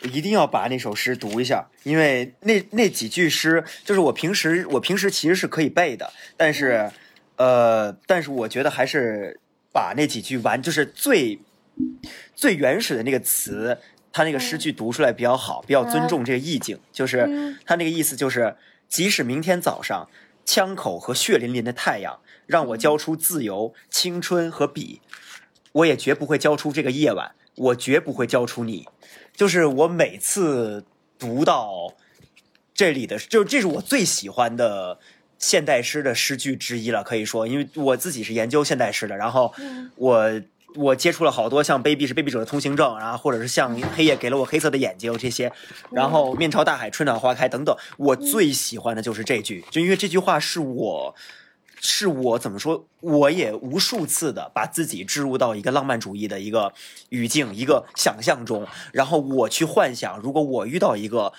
[0.03, 6.91] 一定要把那首诗读一下，因为那那几句诗就是我平时我平时其实是可以背的，但是
[7.37, 9.41] 呃，但是我觉得还是
[9.73, 11.39] 把那几句完，就是最
[12.35, 13.79] 最原始的那个词。
[14.16, 16.79] 他那个诗句读出来比较好，比较尊重这个意境。
[16.90, 18.57] 就是嗯他那个意思就是，
[18.88, 20.09] 即使明天早上
[20.46, 25.02] 枪口和血淋淋的太阳让我交出自由、青春和笔，
[25.72, 28.88] 我也绝不会交出这个夜晚，我绝不会交出你。
[29.35, 30.87] 就是我每次
[31.18, 31.92] 读到
[32.72, 34.98] 这里的，就这是我最喜欢的
[35.38, 40.40] 现代诗的诗句之一了，可以说，因为我自己是研究现代诗的，然后嗯我。
[40.77, 45.51] 我接触了好多像卑鄙是卑鄙者的通行证，然后或者是像黑夜给了我黑色的眼睛这些，
[45.91, 47.77] 然后面朝大海，春暖花开等等。
[47.97, 51.15] 我最喜欢的就是这句，就因为这句话是我，
[51.81, 52.87] 是我怎么说？
[53.01, 56.73] 我也无数次的把自己置入到一个浪漫主义的一个
[57.09, 61.33] 语境、一个想象中，然后我去幻想，如果我遇到一个，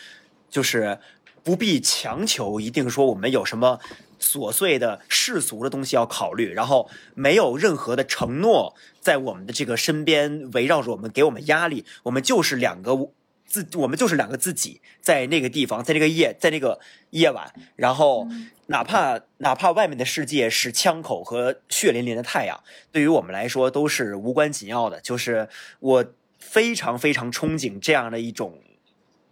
[0.50, 1.00] 就是
[1.44, 3.80] 不必强求，一定说我们有什么。
[4.20, 11.86] 琐碎的世俗的东西要考虑，然后没有任何的承诺在我们的这个身边围绕着我们，给我们压力。
[12.04, 13.12] 我们就是两个
[13.46, 16.80] 自，我们就是两个自己，在那个地方，在那个夜，在那个
[17.12, 18.28] 夜晚，然后
[18.68, 25.00] 哪怕哪怕外面的世界是枪口和血淋淋的太阳，对于我们来说都是无关紧要的。
[25.00, 25.48] 就是
[25.80, 26.06] 我
[26.40, 28.60] 非常非常憧憬这样的一种，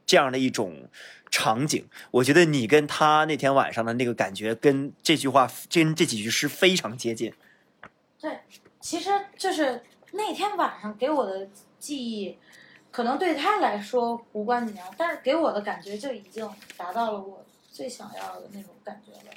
[0.05, 0.89] 这样的一种。
[1.35, 1.85] 场景。
[2.11, 7.33] 我觉得你跟他那天晚上的那个感觉，跟这句话、跟这几句诗非常接近。
[8.21, 8.39] 对，
[8.79, 11.45] 其实就是那天晚上给我的
[11.77, 12.37] 记忆，
[12.89, 19.33] 可能对他来说无关紧要，但是给我的感觉就已经达到了我最想要的那种感觉了。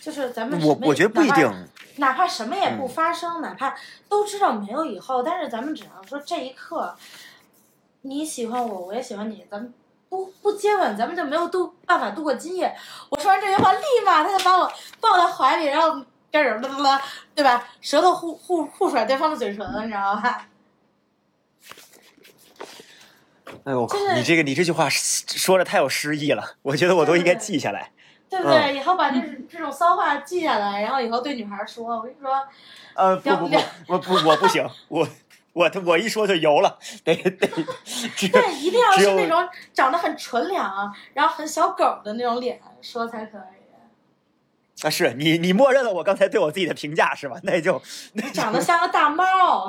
[0.00, 1.48] 就是咱们我我觉得不一定，
[1.96, 3.76] 哪怕什么也不嗯发生，哪怕
[4.08, 6.96] 都知道没有以后，但是咱们只要说这一刻，
[8.02, 9.72] 你喜欢我，我也喜欢你，咱们
[10.08, 12.74] 不不接吻，咱们就没有度办法度过今夜。
[13.10, 17.02] 我说完这句话，立马他就把我抱到怀里，然后开始啦啦啦，
[17.34, 17.68] 对吧？
[17.80, 20.46] 舌头互互互甩对方的嘴唇，你知道吧？
[23.64, 27.90] 哎呦，就是你这个你这句话说的太有诗意了，我觉得我都应该记下来。
[28.30, 28.76] 对不对？
[28.76, 29.18] 以后把这
[29.50, 32.30] 这种骚话记下来，然后以后对女孩说，我跟你说，
[32.92, 35.08] 呃，不不不两，我不我不行，我
[35.58, 37.48] 我 我一说就油了，得 得，
[38.14, 43.58] 只对，一定要是那种长得很纯良，然后很小狗的那种脸说才可以。
[44.82, 47.36] 啊，是你你默认了我刚才对我自己的评价是吧？
[47.42, 47.82] 那就
[48.14, 49.68] 那就长得像个大猫。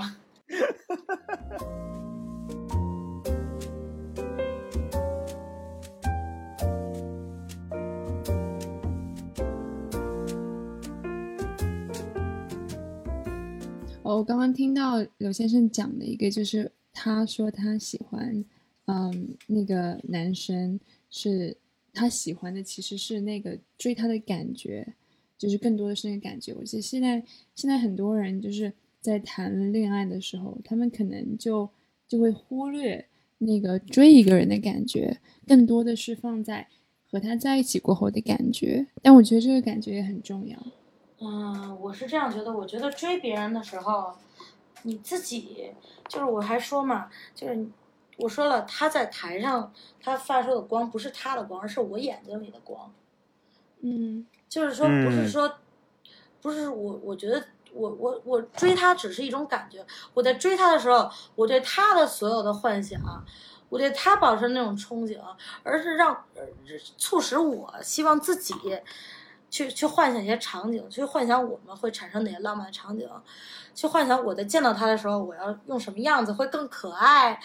[14.15, 18.43] 我刚刚听到刘先生讲的一个，就是他说他喜欢，
[18.85, 20.79] 嗯，那个男生
[21.11, 21.55] 是
[21.93, 24.95] 他喜欢的，其实是那个追他的感觉，
[25.37, 26.53] 就是更多的是那个感觉。
[26.53, 31.69] 我觉得现在现在很多人就是在谈恋爱的时候，他们可能就
[32.07, 33.05] 就会忽略
[33.37, 36.67] 那个追一个人的感觉，更多的是放在
[37.11, 38.87] 和他在一起过后的感觉。
[39.03, 40.57] 但我觉得这个感觉也很重要。
[41.19, 42.51] 嗯，我是这样觉得。
[42.51, 44.13] 我觉得追别人的时候，
[44.83, 45.73] 你自己
[46.07, 47.67] 就是我还说嘛，就是
[48.17, 52.91] 我说了，他在台上他发出的光不是他的光，而是我眼睛里的光。
[53.81, 55.53] 嗯就是说，不是嗯说，
[56.41, 59.85] 不是我，我觉得我我我追他只是一种感觉。
[60.13, 62.99] 我在追他的时候，我对他的所有的幻想，
[63.69, 65.19] 我对他保持那种憧憬，
[65.63, 66.41] 而是让呃
[66.97, 68.55] 促使我希望自己
[69.49, 73.09] 去去幻想一些场景，去幻想我们会产生哪些浪漫的场景，
[73.73, 77.39] 去幻想我在见到他的时候，我要用什么样子会更可爱，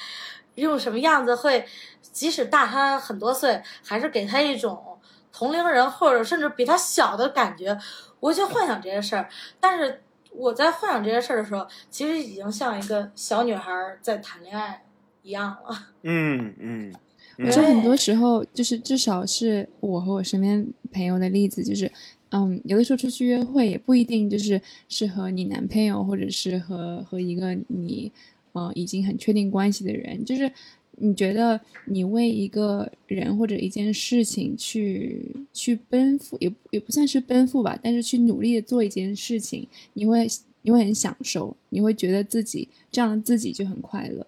[0.56, 1.66] 用什么样子会，
[2.00, 4.98] 即使大他很多岁，还是给他一种
[5.32, 7.78] 同龄人或者甚至比他小的感觉，
[8.20, 9.28] 我会去幻想这些事儿。
[9.58, 14.84] 但是我在幻想这些事儿的时候，其实已经像一个小女孩在谈恋爱
[15.22, 15.76] 一样了。
[16.02, 16.94] 嗯嗯
[17.38, 21.90] 我觉得很多时候就是至少是我和我身边朋友的例子，就是
[22.30, 28.10] 嗯，有的时候出去约会也不一定就是是和你男朋友，或者是和和一个你
[28.52, 30.50] 呃已经很确定关系的人，就是
[30.96, 40.26] 你觉得你为一个人或者一件事情去去奔赴，也也不算是奔赴吧，但是去努力的做一件事情，你会
[40.62, 44.26] 你会很享受，你会觉得自己这样的自己就很快乐。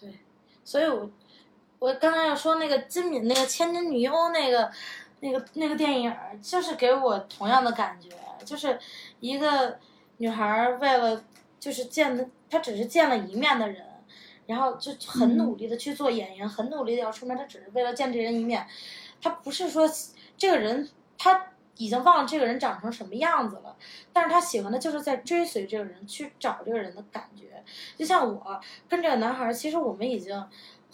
[0.00, 0.10] 对，
[0.64, 1.10] 所以我
[1.78, 4.70] 我刚才要说那个金敏那个《千金女优》那个
[5.20, 8.10] 那个那个电影儿，就是给我同样的感觉，
[8.44, 8.78] 就是
[9.20, 9.78] 一个
[10.18, 11.22] 女孩儿为了
[11.60, 13.84] 就是见的，她只是见了一面的人，
[14.46, 18.66] 然后就很努力的去做演员，很努力的要出名，她只是为了见这人一面，
[19.20, 19.88] 她不是说
[20.36, 21.48] 这个人她。
[21.78, 23.76] 已经忘了这个人长成什么样子了，
[24.10, 27.62] 但是她喜欢的就是在追随这个人，去找这个人的感觉。
[27.98, 28.58] 就像我
[28.88, 30.42] 跟这个男孩儿，其实我们已经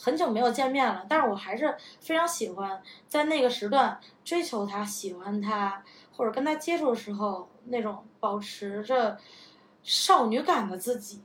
[0.05, 5.85] 很久没有见面了，但是我还是非常喜欢在那个时段追求他、喜欢他，
[6.17, 9.17] 或者跟他接触的时候那种保持着
[9.85, 11.23] 少女感的自己。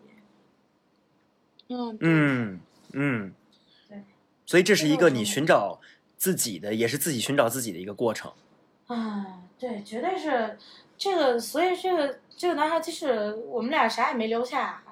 [1.69, 2.59] 嗯嗯
[2.93, 3.33] 嗯
[3.89, 4.03] 对，
[4.45, 5.81] 所以这是一个你寻找
[6.15, 8.31] 自己的，也是自己寻找自己的一个过程。
[8.85, 10.55] 啊，对，绝对是
[10.99, 14.83] 这个，所以这个这个男孩，即使我们俩啥也没留下，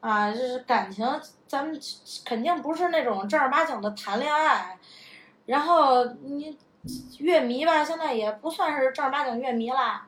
[0.00, 1.06] 啊，就是感情，
[1.46, 1.80] 咱们
[2.24, 4.78] 肯定不是那种正儿八经的谈恋爱，
[5.46, 6.56] 然后你
[7.18, 10.06] 乐迷吧，现在也不算是正儿八经乐迷啦，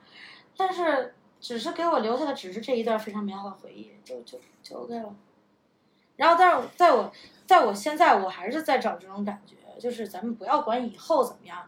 [0.56, 5.14] 但是只是给我留下的只是这一段非常美好的回忆，就就就 OK 了。
[6.16, 7.10] 然后，但是在我
[7.46, 11.66] 在我现在，我还是在找这种感觉，就是咱们不要管以后怎么样，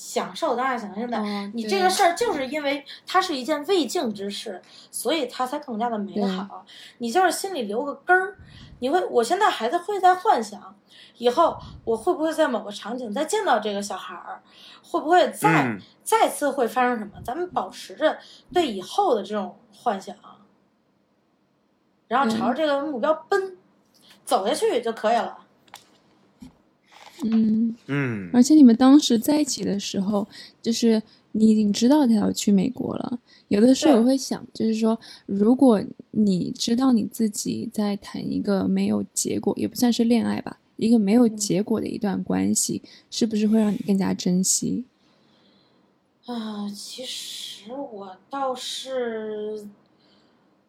[0.00, 1.18] 享受当然，享受现在。
[1.18, 6.64] 哦你这个事儿就是因为它是一件未竟之事，所以它才更加的美好。
[6.98, 8.38] 你就是心里留个根儿，
[8.78, 10.76] 你会，我现在还在会在幻想，
[11.16, 14.40] 以后我会不会在某个场景再见到这个小孩儿，
[14.84, 17.20] 会不会再、嗯再次会发生什么？
[17.24, 18.16] 咱们保持着
[18.52, 20.14] 对以后的这种幻想，
[22.06, 23.58] 然后朝着这个目标奔，
[24.24, 25.36] 走下去就可以了。
[27.24, 30.26] 嗯，嗯而且你们当时在一起的时候，
[30.62, 31.02] 就是
[31.32, 33.18] 你已经知道他要去美国了。
[33.48, 44.84] 有的时候我会想，就是说，如果你知道你自己在谈一个没有结果，也不算是恋爱吧，一个没有结果的一段关系，是不是会让你更加珍惜？
[46.26, 49.66] 啊，其实我倒是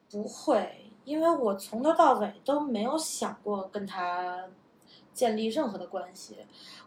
[0.10, 4.45] 不会，因为我从头到尾都没有想过跟他
[5.14, 6.38] 建立任何的关系。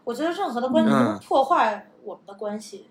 [0.03, 2.87] 我觉得任何的关系都破坏我们的关系。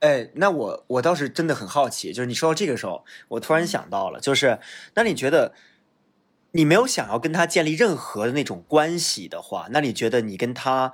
[0.00, 4.58] 哎，那我我倒是真的很好奇，就是你说到这个时候，我突然想到了，就是
[4.94, 5.54] 那你觉得
[6.50, 10.92] 你没有想要跟他建立任何的那种关系的话，那你觉得你跟他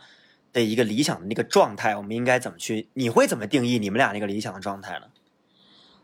[0.53, 2.89] 的一个理想的那个状态，我们应该怎么去？
[2.95, 5.07] 你会怎么定义你们俩那个理想的状态呢？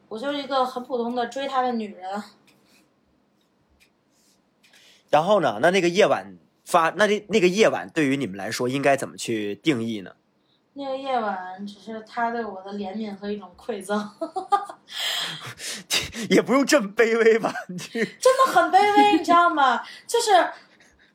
[0.09, 2.23] 我就是一个很普通的追他的女人。
[5.11, 10.13] 然后呢，那那个夜晚发，那那那个夜晚对于你们来说应该怎么去定义呢？
[10.77, 14.11] 那个夜晚只是他对我的怜悯和一种馈赠，
[16.29, 17.53] 也不用这么卑微吧？
[17.69, 19.81] 真的很卑微，你知道吗？
[20.05, 20.33] 就是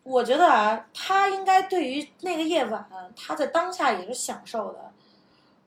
[0.04, 2.88] 我觉得啊，他应该对于那个夜晚，
[3.18, 4.94] 他在当下也是享受的。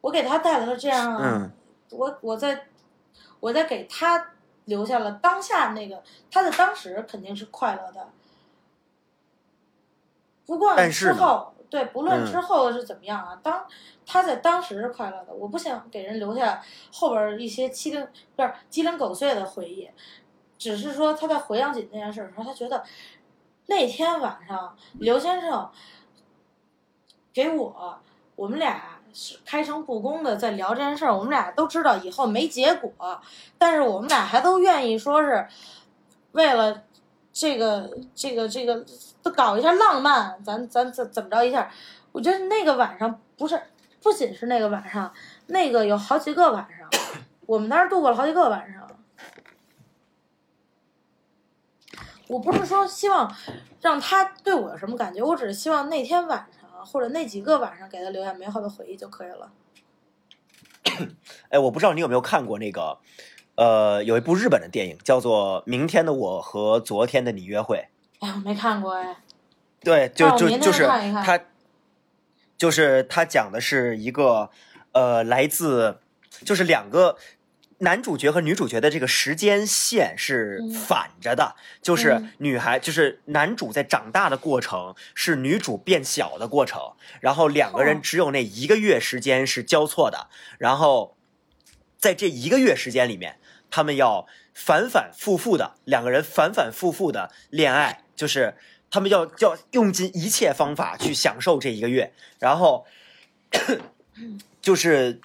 [0.01, 1.53] 我给他带来了这样，嗯
[1.91, 2.69] 我我在
[3.41, 4.32] 我在给他
[4.73, 8.09] 留下了当下那个，他在当时肯定是快乐的。
[10.47, 13.67] 不过之后，对，不论嗯之后是怎么样啊，当
[14.07, 19.91] 他在当时是快乐的，我不想给人留下后边一些鸡零不是鸡零狗碎的回忆，
[20.57, 22.83] 只是说他在回想起那件事的时候，他觉得
[23.67, 25.71] 那天晚上刘先生
[27.33, 27.99] 给我，
[28.37, 29.02] 我们俩是
[29.45, 33.21] 开诚布公的在聊这件事儿，我们俩都知道以后没结果，
[33.59, 35.47] 但是我们俩还都愿意说是
[36.33, 36.83] 为了
[37.33, 38.85] 这个这个这个
[39.23, 41.71] 都搞一下浪漫，咱咱怎怎么着一下？
[42.13, 43.61] 我觉得那个晚上不是
[44.03, 45.13] 不仅是那个晚上，
[45.47, 46.89] 那个有好几个晚上，
[47.47, 48.83] 我们那儿度过了好几个晚上。
[52.29, 53.31] 我不是说希望
[53.83, 59.53] 让他对我有什么感觉，我只是希望那天晚上或者那几个晚上给他留下美好的回忆就可以了。
[61.51, 62.99] 哎，我不知道你有没有看过那个，
[63.55, 67.89] 呃，有一部日本的电影叫做《明天的我和昨天的你约会》。
[68.27, 69.17] 哎，我没看过哎。
[69.81, 71.41] 对，就就就是他，
[72.57, 74.51] 就是他讲的是一个
[74.93, 75.99] 呃，来自
[76.45, 77.17] 就是两个
[77.83, 80.73] 男主角和女主角的这个时间线是嗯。
[80.73, 82.33] 反着的，就是嗯。
[82.39, 86.81] 女孩就是男主在长大的过程是女主变小的过程，
[87.21, 87.85] 然后两个哦。
[87.85, 90.29] 人只有那一个月时间是交错的，
[90.59, 91.17] 然后
[91.99, 93.39] 在这一个月时间里面，
[93.71, 98.55] 他们要反反复复的两个人反反复复的恋爱，就是
[98.91, 102.87] 他们要要用尽一切方法去享受这一个月，然后
[104.61, 105.21] 就是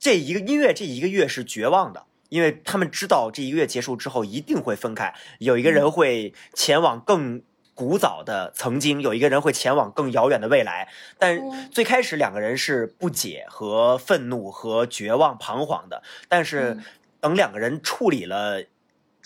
[0.00, 2.06] 这一个音乐这一个月是绝望的。
[2.30, 7.42] 因为他们知道这一个月结束之后一定会分开，有一个人会前往更
[7.74, 10.88] 古早的曾经，有一个人会前往更遥远的未来。
[11.18, 16.84] 但嗯最开始两个人是不解和愤怒和绝望、彷徨的，但是嗯
[17.18, 18.62] 等两个人处理了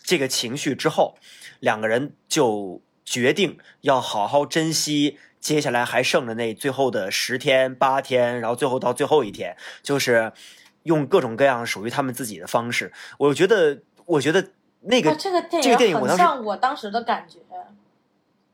[0.03, 1.19] 这个情绪之后，
[1.61, 10.33] 两个人就决定要好好珍惜接下来还剩的那最后的十天、八天，然后最后到最后一天，就是
[10.85, 12.91] 用各种各样属于他们自己的方式。
[13.19, 14.49] 我觉得，我觉得
[14.81, 17.39] 那个、啊，这个电这个电影我当时很像我当时的感觉。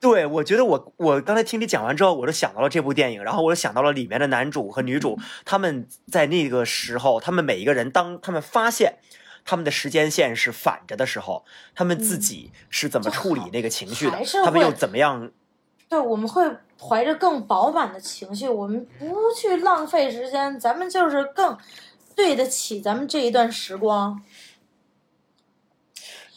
[0.01, 8.95] 对，我觉得我我刚才听你讲完之后，我就想到了这部电影，然后我就想到了里面的男主和女主，他们在那个时候，他们每一个人当他们发现
[9.45, 15.31] 他们的时间线是反着的时候，他们自嗯己是怎么处理那个情绪的他们又怎么样？
[15.87, 16.51] 对，我们会
[16.81, 21.55] 怀着更饱满的情绪，我们不去浪费时间，咱们就是更
[22.21, 24.23] 对得起咱们这一段时光。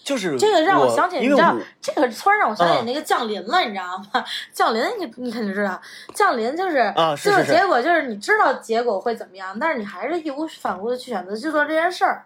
[0.01, 4.25] 就是这个让我想起，你知道这个突然让我想起嗯那个降临了，你知道吗？
[4.53, 5.81] 降临你你肯定知道，
[6.13, 12.25] 降临就是啊是就是是结果就是你知道结果会怎么样，但是你还是义无反顾的去选择去做这件事儿。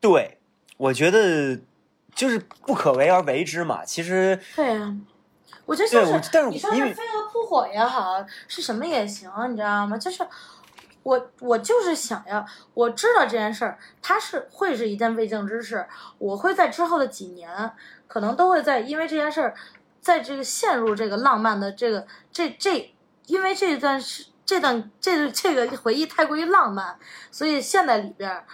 [0.00, 0.38] 对，
[0.76, 1.58] 我觉得
[2.14, 3.84] 就是不可为而为之嘛。
[3.84, 4.96] 其实对呀、
[5.64, 6.94] 我觉得就是但是你说因为
[7.46, 9.96] 火也好，是什么也行，你知道吗？
[9.96, 10.26] 就是
[11.04, 12.44] 我我就是想要，
[12.74, 15.86] 我知道这件事儿它是会是一件未竟之事，
[16.18, 17.72] 我会在之后的几年，
[18.08, 19.54] 可能都会在因为这件事儿，
[20.00, 22.94] 在这个陷入这个浪漫的这个这这，
[23.26, 24.26] 因为这段是。
[24.46, 26.96] 这段这这个回忆太过于浪漫，
[27.32, 28.44] 所以陷在里边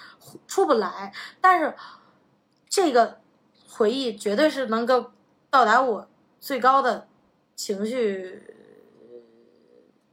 [0.48, 1.12] 出不来。
[1.38, 1.74] 但是
[2.66, 3.20] 这个
[3.68, 5.12] 回忆绝对是能够
[5.50, 6.08] 到达我
[6.40, 7.06] 最高的
[7.54, 8.56] 情绪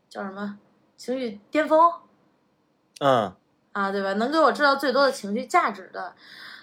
[0.09, 0.57] 叫什么
[0.97, 1.91] 情绪巅峰
[2.99, 3.33] 嗯。
[3.71, 4.11] 啊，对吧？
[4.13, 6.13] 能给我制造最多的情绪价值的，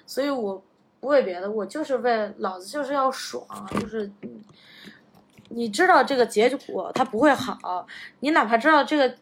[0.04, 0.62] 所以我
[1.00, 3.46] 不为别的，我就是为老子就是要爽，
[3.80, 4.44] 就是嗯
[5.48, 7.86] 你知道这个结果他不会好，
[8.20, 9.16] 你哪怕知道这个，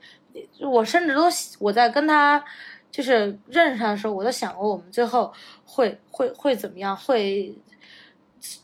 [0.60, 1.24] 我甚至都
[1.58, 2.42] 我在跟他
[2.90, 5.30] 就是认识他的时候，我都想过我们最后
[5.66, 7.54] 会会会怎么样，会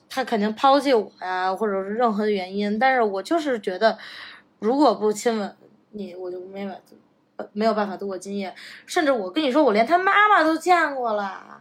[0.08, 3.98] 他肯定抛弃我呀，或者是任何的原因，但是我就是觉得，
[4.60, 5.56] 如果不亲吻
[5.90, 6.74] 你，我就没法
[7.52, 8.54] 没有办法度过今夜，
[8.86, 11.60] 甚至我跟你说，我连他妈妈都见过了，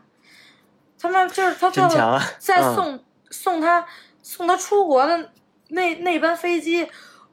[0.99, 2.35] 他妈就是他爸爸真强啊嗯。
[2.37, 3.85] 在送、送他
[4.21, 5.31] 送他出国的
[5.69, 6.87] 那那班飞机，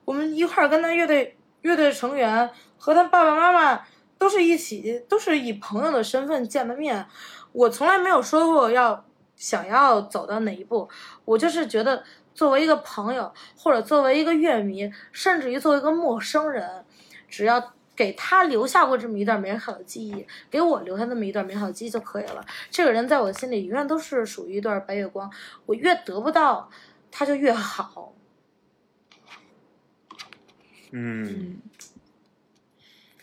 [0.05, 2.49] 我们一块儿跟他乐队乐队成员
[2.79, 3.83] 和他爸爸妈妈
[4.17, 7.05] 都是一起，都是以朋友的身份见的面。
[7.53, 9.05] 我从来没有说过要
[9.35, 10.89] 想要走到哪一步，
[11.25, 12.05] 我就是觉得
[12.37, 16.85] 作为一个朋友，或者作为一个乐迷，甚至于作为一个陌生人，
[17.29, 22.45] 只要给他留下过这么一段美好的记忆，给我留下那么一段美好的记忆就可以了。
[22.71, 25.33] 这个人在我心里永远都是属于一段白月光，
[25.65, 26.71] 我越得不到，
[27.11, 28.13] 他就越好。
[30.93, 31.59] 嗯，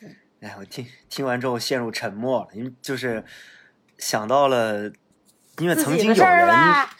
[0.01, 3.23] 嗯，哎，我听听完之后陷入沉默了，因为就是
[3.99, 4.91] 想到了，
[5.59, 6.95] 因为曾经有人，吧，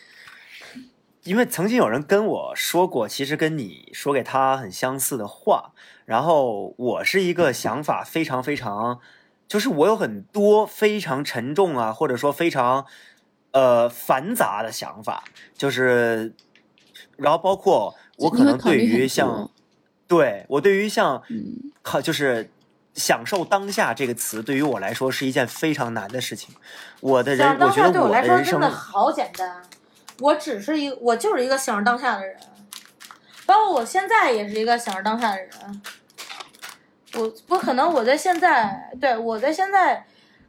[1.24, 5.72] 因为曾经有人跟我说过，其实跟你说给他很相似的话，
[6.06, 9.00] 然后我是一个想法非常非常，
[9.48, 12.86] 就是我有很多非常沉重啊，或者说非常
[13.52, 15.24] 呃繁杂的想法，
[15.58, 16.34] 就是，
[17.18, 19.50] 然后包括我可能对于像，
[20.08, 21.22] 对我对于像
[22.04, 22.50] 就是。
[22.96, 26.54] 享受当下这个词对于我来说是一件非常难的事情。
[27.02, 29.64] 我的人，我觉得对我的人生说真的好简单，
[30.20, 32.38] 我只是一我就是一个享受当下的人，
[33.46, 35.52] 包括我现在也是一个享受当下的人。
[37.16, 40.06] 我我可能我在现在，对我在现在，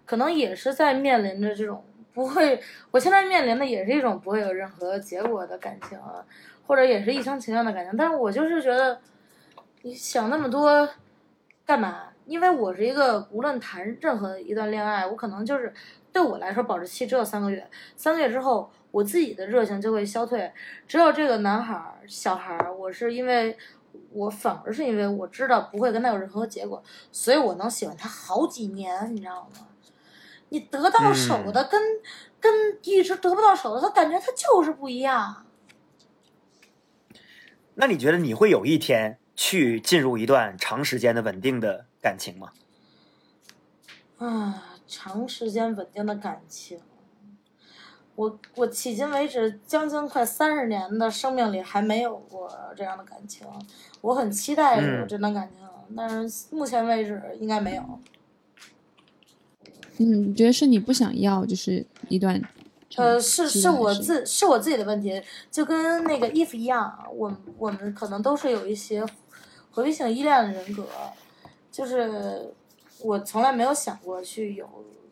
[0.07, 5.99] 可能也是在面临着这种不会，我现在面临的也是一种不会有任何结果的感情，
[6.67, 7.95] 或者也是一厢情愿的感情。
[7.97, 8.99] 但是我就是觉得，
[9.83, 10.89] 你想那么多
[11.67, 12.05] 干嘛？
[12.25, 15.71] 因为我是一个无论谈任何一段恋爱，我可能就是
[16.15, 20.53] 对我来说保质期只有三个月，三个月之后我自己的热情就会消退。
[20.87, 23.59] 只有这个男孩儿、小孩儿，我是因为
[24.13, 29.67] 我反而是因为我知道不会跟他有任何结果，所以我能喜欢他好几年，你知道吗？
[30.51, 31.83] 你得到手的跟、
[32.39, 35.45] 跟一直得不到手的，他感觉他就是不一样。
[37.75, 42.53] 那你觉得你会有一天去进入一段长时间的稳定的感情吗？
[44.19, 46.79] 啊，长时间稳定的感情，
[48.15, 53.47] 我我迄今为止将近快三十年的生命里还没有过这样的感情，
[54.01, 55.67] 我很期待有嗯这段感情，
[55.97, 57.83] 但是目前为止应该没有。
[59.99, 62.41] 嗯，你觉得是你不想要，就是一段
[62.97, 69.05] 呃，是是我自是我自己的问题，就跟那个 if 一样，我我们可能都是有一些
[69.73, 70.85] 回避性依恋的人格，
[71.73, 72.55] 就是
[73.05, 74.69] 我从来没有想过去有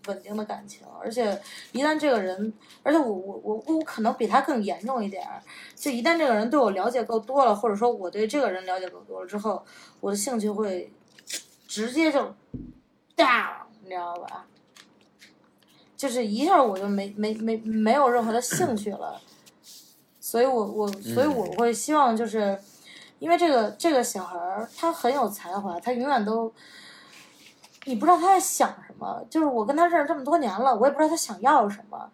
[0.06, 1.40] 稳定的感情，而且
[1.72, 5.42] 一旦这个人，而且我我我我可能比他更严重一点儿，
[5.76, 9.62] 就一旦这个人对我了解够多了，或者说我对这个人了解够多了之后，
[10.00, 10.90] 我的兴趣会
[11.68, 12.18] 直接就
[13.16, 14.46] down，你知道吧？
[15.94, 19.20] 就是一下我就没没没没有任何的兴趣了，
[20.18, 22.58] 所以我我所以我会希望就是，
[23.20, 26.52] 因为这个这个小孩儿他很有才华，他永远都，
[27.84, 29.24] 你不知道他在想什么。
[29.28, 32.10] 就是我跟他认识这么多年了，我也不知道他想要什么。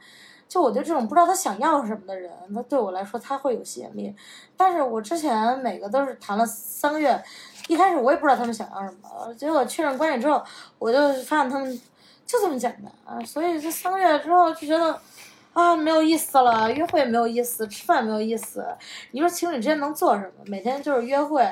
[0.48, 4.16] 就我对这种不知道他想要什么的人，他对我来说他会有吸引力。
[4.56, 7.22] 但是我之前每个都是谈了三个月，
[7.66, 10.42] 一开始我也不知道他们想要什么，结果确认关系之后，
[10.78, 11.78] 我就发现他们
[12.24, 13.22] 就这么简单啊。
[13.26, 14.98] 所以这三个月之后就觉得
[15.52, 18.66] 啊没有意思了，约会也没有意思，吃饭也没有意思。
[19.10, 20.44] 你说情侣之间能做什么？
[20.46, 21.46] 每天就是约会、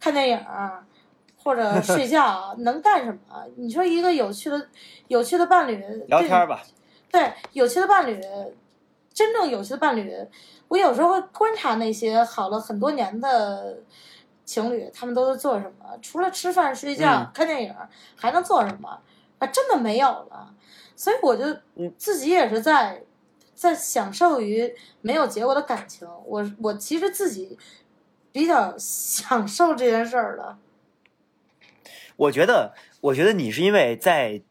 [0.00, 0.38] 看电影
[1.48, 3.42] 或者 睡觉，能干什么？
[3.56, 4.68] 你说一个有趣的、
[5.06, 6.62] 有趣的伴侣，聊天吧，
[7.10, 8.20] 对，有趣的伴侣，
[9.14, 10.14] 真正有趣的伴侣，
[10.68, 13.78] 我有时候会观察那些好了很多年的
[14.44, 15.98] 情侣，他们都在做什么？
[16.02, 17.74] 除了吃饭、睡觉、嗯看电影，
[18.14, 19.00] 还能做什么？
[19.38, 20.54] 啊，真的没有了。
[20.94, 21.46] 所以我就
[21.76, 23.02] 嗯自己也是在
[23.54, 24.70] 在享受于
[25.00, 26.06] 没有结果的感情。
[26.26, 27.56] 我我其实自己
[28.32, 30.58] 比较享受这件事儿的。
[32.18, 34.42] 我觉得，我觉得你是因为在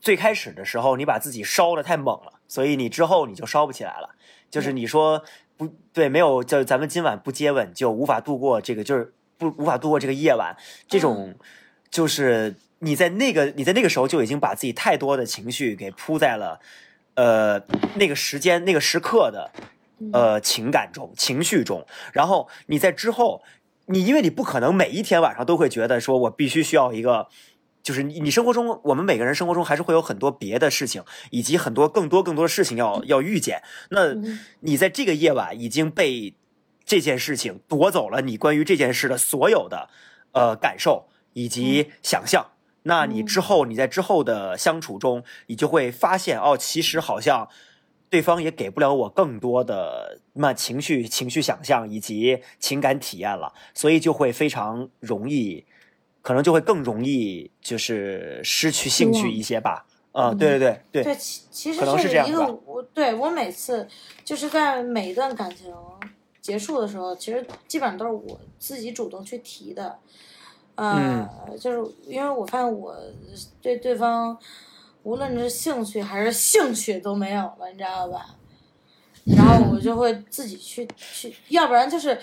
[0.00, 4.10] 最开始的时候，你把自己烧的太猛了，所以你之后你就烧不起来了。
[4.50, 5.22] 就是你说
[5.56, 10.56] 不对，没有就咱们今晚不接吻就无法度过这个，就是不无法度过这个夜晚。
[10.88, 11.34] 这种
[11.90, 16.60] 就是你在那个你在那个时候就已经把自己太多的情绪给铺在了
[17.14, 17.62] 呃
[17.94, 19.50] 那个时间那个时刻的
[20.12, 23.42] 呃情感中情绪中，然后你在之后，
[23.86, 27.28] 你因为你不可能每一天晚上都会觉得说我必须需要一个。
[27.82, 31.02] 就是你，你生活中，我们每个人生活中还是会有很多别的事情，
[31.32, 33.60] 以及很多更多更多的事情要要遇见。
[33.90, 34.14] 那
[34.60, 36.36] 你在这个夜晚已经被
[36.84, 39.88] 这件事情夺走了你关于这件事的所有的
[40.30, 42.52] 呃感受以及想象。
[42.84, 47.48] 那你之后你在之后的相处中，你就会发现哦，其实好像
[48.12, 55.64] 对方也给不了我更多的那情绪、情绪想象以及情感体验了，所以就会非常容易。
[56.20, 59.86] 可能就会更容易，就是失去兴趣一些吧。
[60.12, 61.04] 啊，对对对对。
[61.04, 63.88] 对，其其实可能是这样一个我对我每次
[64.22, 65.74] 就是在每一段感情
[66.42, 69.98] 结束的时候，其实基本上都是我自己主动去提的。
[70.74, 71.26] 嗯。
[71.58, 72.94] 就是因为我发现我
[73.62, 74.38] 对对方
[75.02, 78.26] 无论是兴趣还是兴趣都没有了，你知道吧？
[79.36, 82.20] 然后我就会自己去去，要不然就是。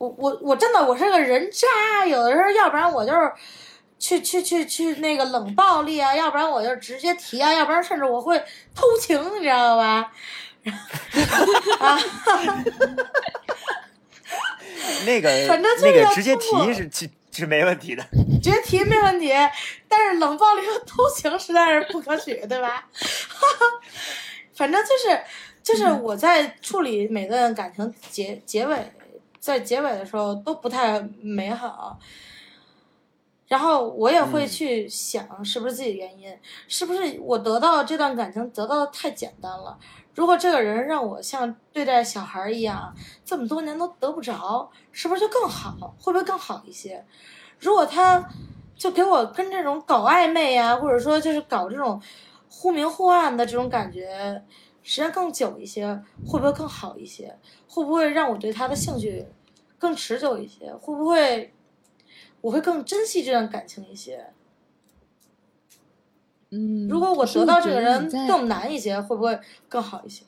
[0.00, 3.30] 我我我真的我是个人渣，有的时候要不然我就是
[3.98, 8.42] 去去去去那个冷暴力啊，要不然我就直接提啊，要不然甚至我会
[8.74, 10.10] 偷情，你知道吧？
[11.80, 12.00] 啊，
[15.04, 17.10] 那个反正那个直接提是是
[17.40, 18.04] 是没问题的，
[18.40, 19.32] 直接提没问题，
[19.88, 22.88] 但是冷暴力和偷情实在是不可取，对吧？
[24.54, 25.20] 反正就是
[25.62, 28.76] 就是我在处理每段感情结结尾。
[29.40, 31.98] 在结尾的时候都不太美好，
[33.48, 36.30] 然后我也会去想是不是自己原因，
[36.68, 39.78] 是不是我得到这段感情得到的太简单了？
[40.14, 42.94] 如果这个人让我像对待小孩一样，
[43.24, 45.94] 这么多年都得不着，是不是就更好？
[45.98, 47.04] 会不会更好一些？
[47.58, 48.28] 如果他
[48.74, 52.00] 就给我跟这种搞暧昧呀，或者说就是搞这种
[52.48, 54.42] 忽明忽暗的这种感觉。
[54.82, 55.86] 时间更久一些，
[56.26, 57.38] 会不会更好一些？
[57.68, 59.26] 会不会让我对他的兴趣
[59.78, 60.74] 更持久一些？
[60.74, 61.52] 会不会
[62.40, 64.32] 我会更珍惜这段感情一些？
[66.50, 69.38] 嗯，如果我得到这个人更难一些，会不会
[69.68, 70.24] 更好一些？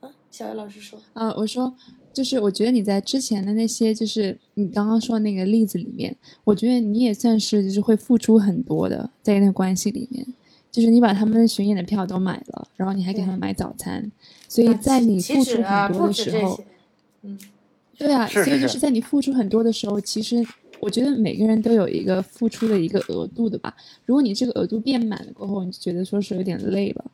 [0.00, 0.98] 嗯，小叶老师说。
[1.12, 1.74] 啊，我说，
[2.12, 10.26] 就是我觉得你在之前的那些，就是你刚刚说的那个例子里面，我觉得你也算是就是会付出很多的，在那个关系里面。
[10.70, 14.12] 就是你把他们巡演的票都买了，然后你还给他们买早餐，
[14.46, 16.60] 所以在你付出很多的时候，
[17.22, 17.38] 嗯，
[17.96, 20.46] 对啊，所以就是在你付出很多的时候，其实
[20.80, 23.74] 我觉得每个人都有一个付出的一个额度的吧。
[24.06, 27.04] 如果你这个额度变满了过后，你就觉得说是有点累了。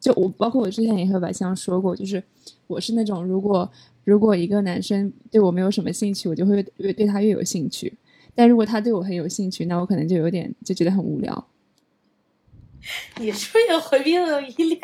[0.00, 2.22] 就我包括我之前也和白香说过，就是
[2.66, 3.70] 我是那种如果
[4.04, 7.88] 如果一个男生对我没有什么兴趣，我就会越对他越有兴趣；
[8.34, 11.46] 但如果他对我很有兴趣，那我可能就有点就觉得很无聊。
[13.18, 14.80] 你是不是也回避了依恋？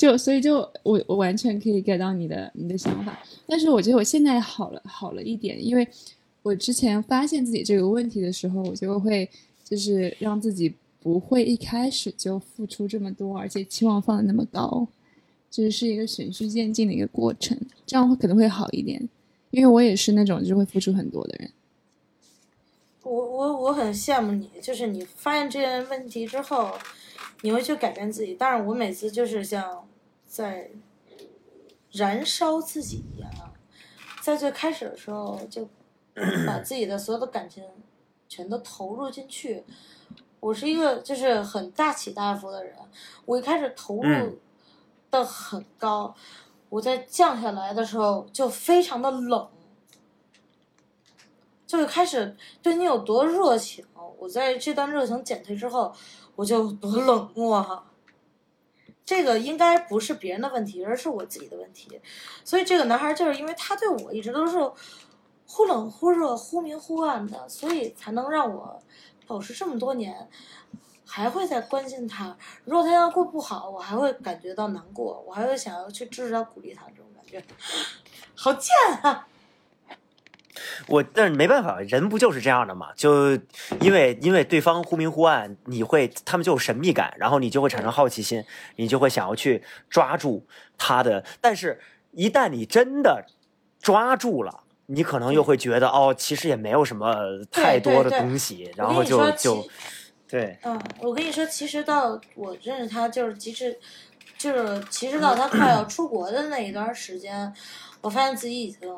[0.00, 5.86] 就所以就我我完全可以 get 到你的你的想法，但是我觉得我现在好了好了一点，因为
[6.40, 9.28] 我之前发现自己这个问题的时候，我就会
[9.62, 14.88] 就是让自己不会一开始就付出这么多，而且期望放的那么高，
[15.50, 19.06] 就是是一个循序渐进的一个过程，这样会可能会好一点，
[19.50, 21.50] 因为我也是那种就会付出很多的人。
[23.02, 26.70] 我我我很羡慕你，就是你发现这些问题之后，
[27.42, 28.34] 你会去改变自己。
[28.38, 29.84] 但是我每次就是像
[30.30, 30.70] 在
[31.90, 33.28] 燃烧自己一样，
[34.22, 35.68] 在最开始的时候就
[36.46, 37.64] 把自己的所有的感情
[38.28, 39.64] 全都投入进去。
[40.38, 42.76] 我是一个就是很大起大伏的人，
[43.26, 44.38] 我一开始投入
[45.10, 46.14] 的很高，
[46.68, 49.48] 我在降下来的时候就非常的冷。
[51.66, 53.84] 就是开始对你有多热情，
[54.16, 55.92] 我在这段热情减退之后，
[56.36, 57.89] 我就多冷漠哈。
[59.10, 62.00] 这个应该不是别人的问题，而是我自己的问题。
[62.44, 64.56] 所以这个男孩就是因为他对我一直都是
[65.48, 68.80] 忽冷忽热、忽明忽暗的，所以才能让我
[69.26, 70.28] 保持这么多年
[71.04, 72.36] 还会在关心他。
[72.64, 77.42] 如果他要过不好，我还会感觉到难过，我还会想要去支持他、鼓励他，这种感觉
[78.36, 79.26] 好贱啊！
[80.86, 82.88] 我但是没办法，人不就是这样的嘛？
[82.94, 83.32] 就
[83.80, 88.44] 因为因为对方忽明忽暗，你会他们就有神秘感，然后你就会产生好奇心，
[88.76, 90.44] 你就会想要去抓住
[90.76, 91.24] 他的。
[91.40, 91.80] 但是，
[92.12, 93.24] 一旦你真的
[93.80, 97.14] 抓住了，你可能又会觉得哦，其实也没有什么
[97.50, 99.64] 太多的东西，然后就就
[100.28, 100.58] 对。
[100.64, 103.78] 嗯，我跟你说，其实到我认识他，就是其实
[104.36, 107.52] 就是其实到他快要出国的那一段时间，
[108.00, 108.88] 我发现自己已经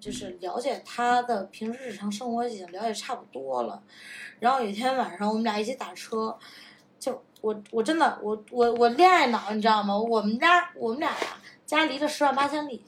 [0.00, 3.82] 就是了解他的平时日常生活已经了解差不多了。
[4.38, 6.36] 然后有一天晚上我们俩一起打车，
[6.98, 9.96] 就我我真的我我我恋爱脑你知道吗？
[9.96, 11.36] 我们家我们俩呀
[11.66, 12.84] 家离着十万八千里，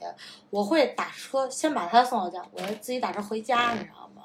[0.49, 4.23] 我会打车先把他送到家，我自己打车回家，你知道吗？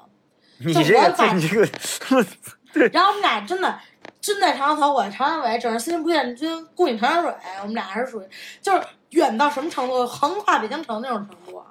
[0.57, 3.79] 你就这个我把你这个， 然后我们俩真的
[4.19, 7.33] 真在长头，我在长尾，整个心不见君，故里长水。
[7.61, 8.25] 我们俩还是属于
[8.61, 11.67] 就是远到什么程度，横跨北京城那种程度啊。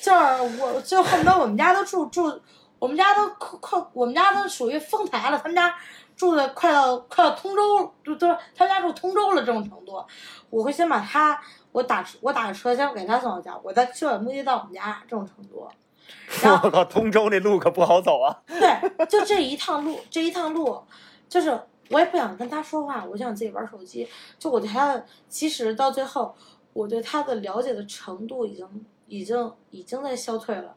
[0.00, 2.40] 就是我就恨不得我们家都住住，
[2.78, 5.74] 我们家都快快，我们家都属于丰台了，他们家
[6.16, 8.26] 住的快到快到通州，就都
[8.56, 10.02] 他们家住通州了这种程度。
[10.48, 11.40] 我会先把他，
[11.72, 15.68] 我打我打车先给他送到家，我再修远目的到我们家这种程度。
[16.42, 18.36] 然后我靠，通州那路可不好走啊！
[18.46, 20.82] 对，就这一趟路，这一趟路，
[21.28, 21.56] 就是
[21.88, 24.08] 我也不想跟他说话，我就想自己玩手机。
[24.36, 26.34] 就我对他的，其实到最后，
[26.72, 28.66] 我对他的了解的程度已经、
[29.10, 30.74] 已经、已经在消退了。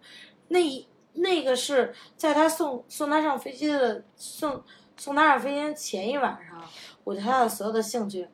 [0.50, 4.62] 那一那个是在他送送他上飞机的送
[4.98, 6.62] 送他上飞机前一晚上，
[7.04, 8.28] 我对他的所有的兴趣，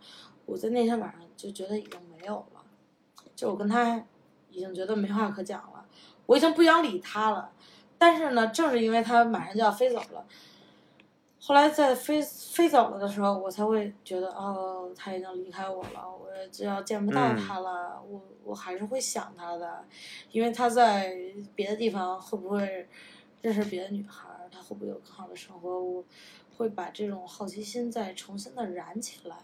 [0.45, 2.63] 我在那天晚上就觉得已经没有了，
[3.35, 4.03] 就我跟他
[4.49, 5.85] 已经觉得没话可讲了。
[6.25, 7.51] 我已经不想理他了。
[7.97, 10.25] 但是呢，正是因为他马上就要飞走了，
[11.49, 19.83] 后来在飞飞走了的时候，我才会觉得哦，他已经离开我了，我只要见不到他了，我我还是会想他的，
[20.31, 21.11] 因为他在
[21.55, 22.87] 别的地方会不会
[23.41, 26.05] 认识别的女孩，他会不会有更好的生活，我
[26.55, 29.37] 会把这种好奇心再重新的燃起来。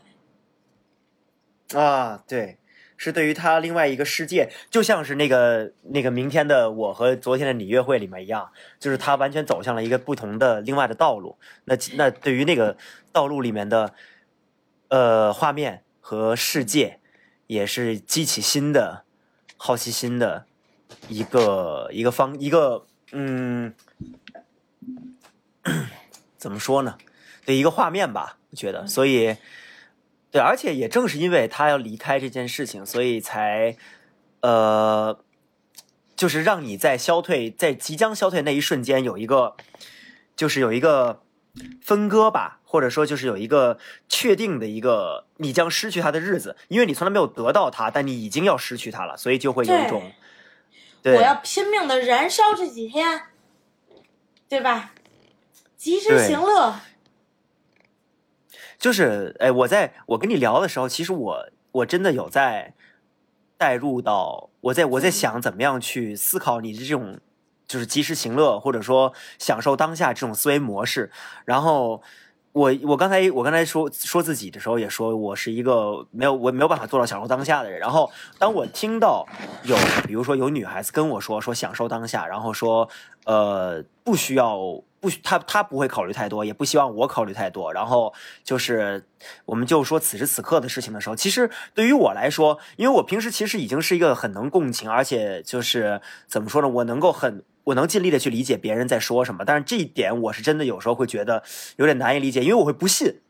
[1.81, 2.59] 啊，对，
[2.97, 11.37] 是对于他另外一个世界，就像是那个那个明天的我和昨天的你约会里面一样，就是他完全走向了一个不同的另外的道路。
[11.65, 12.77] 那那对于那个
[13.11, 13.93] 道路里面的
[14.87, 16.99] 呃画面和世界，
[17.47, 19.03] 也是激起新的
[19.57, 20.45] 好奇心的
[21.09, 23.73] 一个一个方一个嗯，
[26.37, 26.97] 怎么说呢？
[27.45, 29.35] 对一个画面吧，我觉得，所以。
[30.35, 33.77] 对，而且也正是因为他要离开这件事情，所以才，
[34.41, 35.17] 呃，
[36.13, 39.55] 就是让你在消退，在即将消退那一瞬间，有一个，
[40.35, 41.21] 就是有一个
[41.81, 43.79] 分割吧，或者说就是有一个
[44.09, 50.11] 确定的一个你将失去他的日子，因为你从来没有得到他，但你已经要失去他了，所以就会有一种，
[51.01, 53.21] 对，我要拼命的燃烧这几天，
[54.49, 54.91] 对吧？
[55.77, 56.75] 及时行乐。
[58.77, 62.73] 就是，哎，我在我跟你聊的时候，其实我我真的有在
[63.57, 67.19] 带入到我在我在想怎么样去思考你的这种
[67.65, 71.09] 就是及时行乐或者说享受当下这种思维模式。
[71.45, 72.01] 然后
[72.51, 77.79] 我我刚才我刚才说说自己的时候也说我是一个没有我没有办法做到享受当下的人。
[77.79, 79.25] 然后当我听到
[79.63, 82.89] 有比如说有女孩子跟我说说享受当下，然后说
[83.25, 84.83] 呃不需要。
[85.05, 87.71] 不，他他不会考虑太多，也不希望我考虑太多。
[87.71, 88.11] 然后
[88.43, 89.05] 就是，
[89.45, 99.45] 我们就说此时此刻的事情的时候，其实对于我来说，因为我平时其实已经是一个很能共情，而且就是怎么说呢，我能够很，我能尽力的去理解别人在说什么。
[99.45, 101.43] 但是这一点，我是真的有时候会觉得
[101.75, 103.21] 有点难以理解，因为我会不信。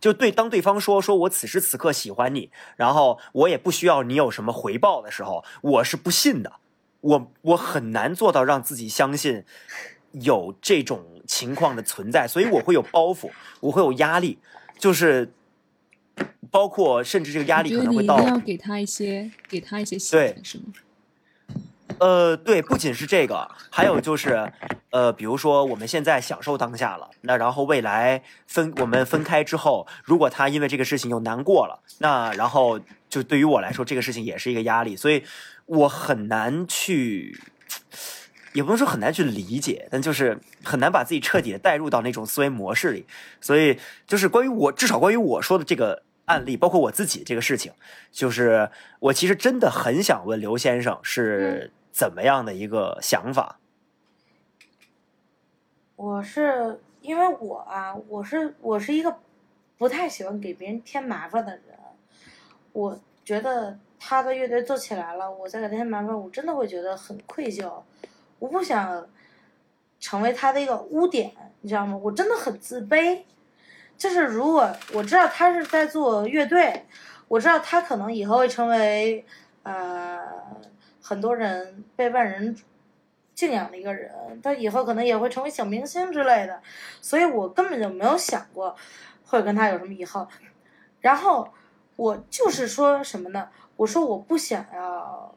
[0.00, 6.52] 就对，当对方说说我此时此刻喜欢你，然后我也不需要你有什么回报的时候，我是不信的。
[7.00, 9.44] 我我很难做到让自己相信
[10.20, 14.38] 有这种情况的存在， 所以我会有包袱，我会有压力，
[14.78, 15.32] 就是
[16.50, 20.64] 包括甚至这个压力可能会到定要给他一些，给他一些喜对，是吗？
[21.98, 24.50] 呃，对，不仅是这个，还有就是，
[24.90, 35.22] 呃，比如说我们现在享受当下了，那然后未来分我们分开之后，如果他因为这个事情又难过了，那然后就对于我来说，这个事情也是一个压力，所以
[35.66, 37.38] 我很难去，
[38.54, 43.04] 也不能说很难去理解，但就是很难把自己彻底的带入到那种思维模式里，
[43.40, 47.72] 所以就是关于我，至少关于我说的这个案例，包括我自己这个事情，
[48.12, 53.58] 就是我其实真的很想问刘先生是怎么样的一个想法？
[55.96, 59.18] 我是因为我啊，我是我是一个
[59.76, 61.62] 不太喜欢给别人添麻烦的人。
[62.72, 67.82] 我觉得他的乐队做起来了，我再给他添麻烦，我真的会觉得很愧疚。
[68.44, 69.08] 我不想
[69.98, 71.32] 成为他的一个污点，
[71.62, 71.96] 你知道吗？
[71.96, 73.22] 我真的很自卑。
[73.96, 76.84] 就是如果我知道他是在做乐队，
[77.26, 79.24] 我知道他可能以后会成为
[79.62, 80.20] 呃
[81.00, 82.54] 很多人被万人
[83.34, 86.60] 敬仰的一个人，他以后可能也会成为小明星之类的，
[87.00, 88.76] 所以我根本就没有想过
[89.24, 90.28] 会跟他有什么以后。
[91.00, 91.48] 然后
[91.96, 93.48] 我就是说什么呢？
[93.76, 95.34] 我说我不想要，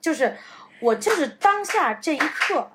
[0.00, 0.36] 就是
[0.82, 2.70] 我就是当下这一刻，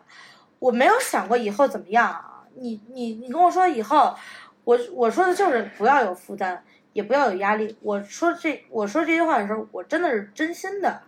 [0.60, 2.46] 我没有想过以后怎么样啊。
[2.56, 4.16] 你你你跟我说以后，
[4.64, 7.78] 我我说的就是不要有负担，也不要有压力。
[7.82, 11.04] 我说这我说这句话的时候，我真的是真心的。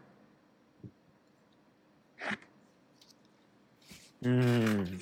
[4.21, 4.99] 嗯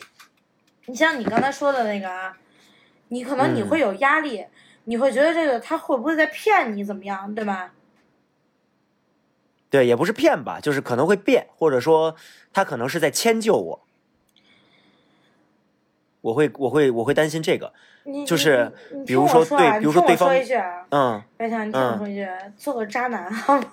[0.86, 2.38] 你像你刚才说的那个啊，
[3.08, 4.46] 你可能你嗯会有压力，
[4.86, 7.74] 你会觉得这个他会不会在骗你怎么样，对吧？
[9.78, 12.16] 对，也不是骗吧，就是可能会变，或者说
[12.52, 13.86] 他可能是在迁就我。
[16.22, 17.72] 我会，我会，我会担心这个。
[18.06, 18.74] 你就是
[19.06, 23.72] 比如说对比如说对方说一句啊，嗯白强，你听我嗯说一句，做个渣男好吗？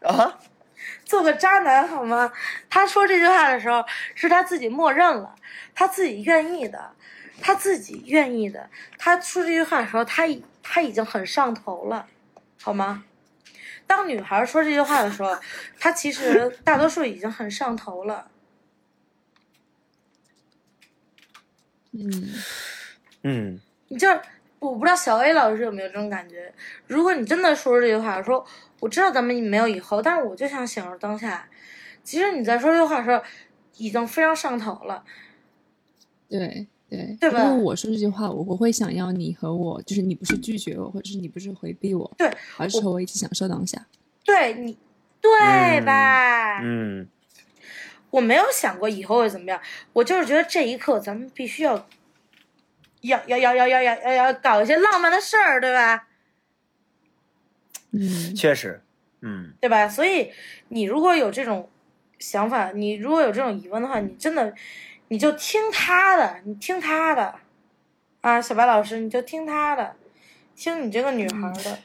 [0.00, 0.38] 啊，
[1.04, 2.32] 做个渣男好吗？
[2.70, 3.84] 他说这句话的时候，
[4.14, 5.34] 是他自己默认了，
[5.74, 6.92] 他自己愿意的，
[7.42, 8.70] 他自己愿意的。
[8.96, 12.06] 他说这句话的时候，他已他已经很上头了，
[12.62, 13.04] 好吗？
[13.90, 15.36] 当女孩说这句话的时候，
[15.76, 18.30] 她其实 大多数已经很上头了。
[21.90, 22.08] 嗯，
[23.24, 24.20] 嗯你就是
[24.60, 26.54] 我不知道小 A 老师有没有这种感觉？
[26.86, 28.46] 如果你真的说出这句话，说
[28.78, 31.48] 我知道咱们没有以后，但是我就想享受当下。
[32.04, 33.20] 其实你在说这句话的时候，
[33.78, 35.04] 已经非常上头了。
[36.28, 43.86] 对对，对吧如果我说这句话，我我会想要你和我，就是你不是拒绝我，或者是你不是回避我，对，而是和我一起享受当下。
[44.24, 44.76] 对你，
[45.20, 45.30] 对
[45.78, 46.60] 嗯吧？
[46.62, 47.08] 嗯
[48.10, 49.60] 我没有想过以后会怎么样，
[49.92, 51.86] 我就是觉得这一刻咱们必须要，
[53.02, 56.08] 要要要要要要要要搞一些浪漫的事儿，对吧？
[57.92, 58.82] 嗯，确实，
[59.20, 59.88] 嗯对吧？
[59.88, 60.32] 所以
[60.68, 61.68] 你如果有这种
[62.18, 64.52] 想法，你如果有这种疑问的话，你真的
[65.10, 67.34] 你就听他的，你听他的，
[68.20, 69.96] 啊，小白老师，你就听他的，
[70.54, 71.78] 听你这个女孩的，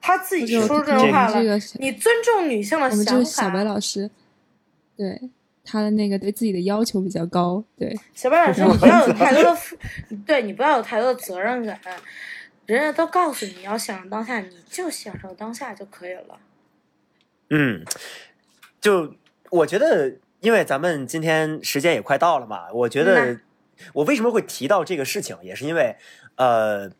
[0.00, 3.18] 她自己说这种话了，这个你尊重女性的我们这想法。
[3.18, 4.08] 个小白老师，
[4.96, 5.28] 对
[5.64, 9.76] 他的那个对自己的要求比较高，对，小白老师，你不要有太多的负，
[10.24, 11.78] 对你不要有太多的责任感。
[12.66, 16.38] 人家都告诉你要享受当下，你就享受当下就可以了。
[17.48, 17.84] 嗯，
[18.80, 19.12] 就
[19.50, 23.40] 我觉得，因为咱们今天时间也快到了嘛，我觉嗯得
[23.92, 25.96] 我为什么会提到这个事情，也是因为
[26.36, 26.90] 呃，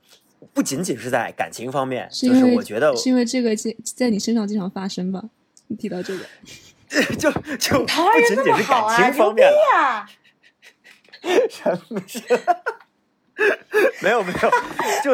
[0.52, 5.22] 不仅仅是在感情方面，就是因为是我觉得是因为这个在在你身上经常发生吧？
[5.68, 6.24] 你提到这个，
[7.16, 7.86] 就就不
[8.28, 9.58] 仅仅是感情方面了。
[9.76, 10.08] 啊！
[11.48, 12.18] 什么是？
[14.02, 14.50] 没有没有，
[15.02, 15.12] 就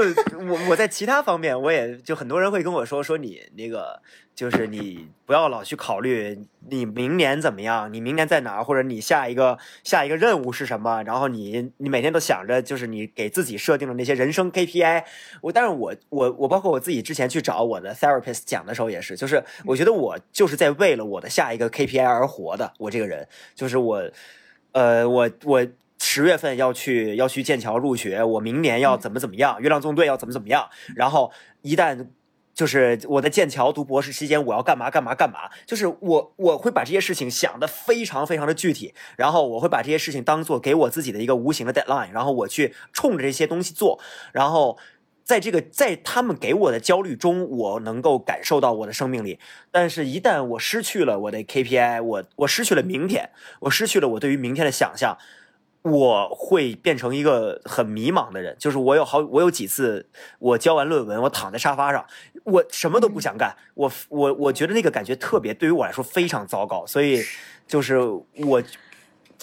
[0.49, 4.01] 我我在其他方面，我也就很多人会跟我说说你那个，
[4.35, 15.05] 就是你不要老去考虑你明年怎么样，你明年在哪儿，或者你下一个下一个任务是什么，然后你你每天都想着就是你给自己设定的那些人生 KPI。
[15.43, 24.11] 我但是我我我包括我自己之前去找我的 therapist 讲的时候也是，就是我觉得我就是在为了我的下一个 KPI 而活的，我这个人就是我。
[24.72, 25.66] 呃，我我
[25.99, 31.32] 十月份要去要去剑桥入学，我明年要怎么怎么样，月亮纵队要怎么怎么样，然后
[31.62, 32.09] 一旦。
[32.57, 35.51] 就是我在剑桥读博士期间，我要干嘛干嘛干嘛。
[35.66, 44.01] 就是我我会把这些事情想得非常非常的具体，然后我会把这些事情当做给我自己的一个无形的 deadline，然后我去冲着这些东西做，
[44.32, 44.78] 然后
[45.22, 49.38] 在这个在他们给我的焦虑中，我能够感受到我的生命力。
[49.70, 53.28] 但是，一旦我失去了我的 KPI，我我失去了明天，
[53.61, 55.18] 我失去了我对于明天的想象，
[55.91, 58.57] 我会变成一个很迷茫的人。
[58.59, 60.09] 就是我有好，我有几次
[60.39, 62.05] 我交完论文，我躺在沙发上，
[62.45, 66.84] 我什么都不想干，我我我觉得那个感觉特别，对于我来说非常糟糕。
[66.87, 67.22] 所以，
[67.66, 68.62] 就是我。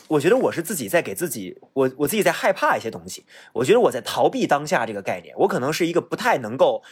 [0.10, 3.26] 我觉得我是自己在给自己，我我自己在害怕一些东西。
[3.54, 5.34] 我觉得我在逃避当下这个概念。
[5.38, 6.84] 我可能是一个不太能够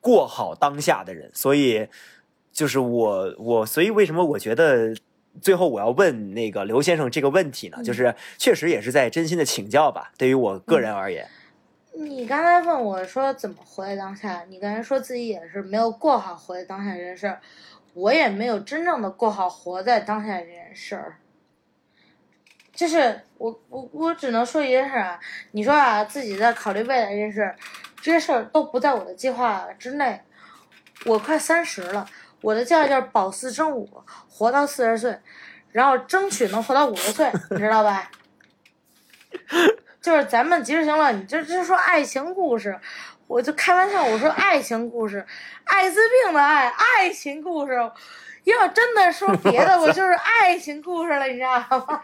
[0.00, 1.88] 过好当下的人，所以
[2.52, 4.94] 就是我我所以为什么我觉得
[5.40, 7.82] 最后我要问那个刘先生这个问题呢？
[7.82, 10.12] 就是确实也是在真心的请教吧。
[10.18, 11.26] 对于我个人而言，
[11.94, 17.40] 你刚才问我说怎么活在当下，你刚才说自己也是没有过好活在当下这件事儿，
[17.94, 21.16] 我也没有真正的过好活在当下这件事儿。
[22.74, 25.20] 就是我我我只能说一件事啊，
[25.50, 27.56] 你说啊自己在考虑未来这件事儿，
[28.00, 30.20] 这些事儿都不在我的计划之内。
[31.04, 32.06] 我快三十了，
[32.42, 33.88] 我的教育就是保四争五，
[34.28, 35.18] 活到四十岁，
[35.70, 38.10] 然后争取能活到五十岁，你知道吧？
[40.02, 42.78] 就是咱们及时行乐，你这就说爱情故事，
[43.26, 45.24] 我就开玩笑，我说爱情故事，
[45.64, 47.72] 艾滋病的爱，爱情故事。
[48.44, 52.02] 要真的说别的，我就是爱情故事了，你知道吗？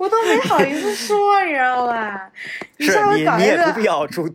[0.00, 2.30] 我都没好意思说，你知道吧？
[2.80, 4.26] 是下回你搞一个你也不必要主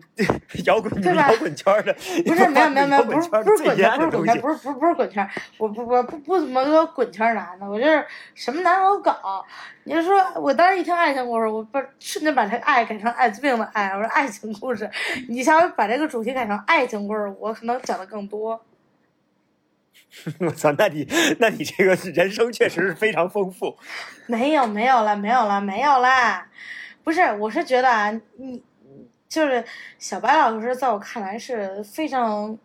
[0.68, 1.91] 摇滚对吧摇滚圈的，
[2.24, 8.05] 不是没有没有没有，不是不是滚圈，不是滚圈，不是不是不是滚圈，我不我不不怎么个滚圈男的，我就是
[8.36, 9.43] 什么男的都搞。
[9.86, 14.88] 你就说我当时一听爱情故事，我不瞬间把这个爱改成艾滋病的爱，我说爱情故事。
[15.28, 18.63] 你下回把这个主题改成爱情故事，我可能讲的更多。
[20.39, 21.07] 我操，那你
[21.39, 23.78] 那你这个人生确实是非常丰富。
[24.28, 26.49] 没有没有了没有了没有啦，
[27.03, 28.63] 不是，我是觉得啊，你
[29.28, 29.63] 就是
[29.99, 32.57] 小白老师，在我看来是非常，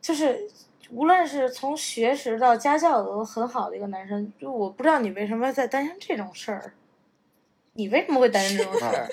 [0.00, 0.48] 就是
[0.90, 4.32] 无论是从学识到家教都很好的一个男生。
[4.40, 6.74] 就我不知道你为什么在担心这种事儿，
[7.72, 9.08] 你为什么会担心这种事儿？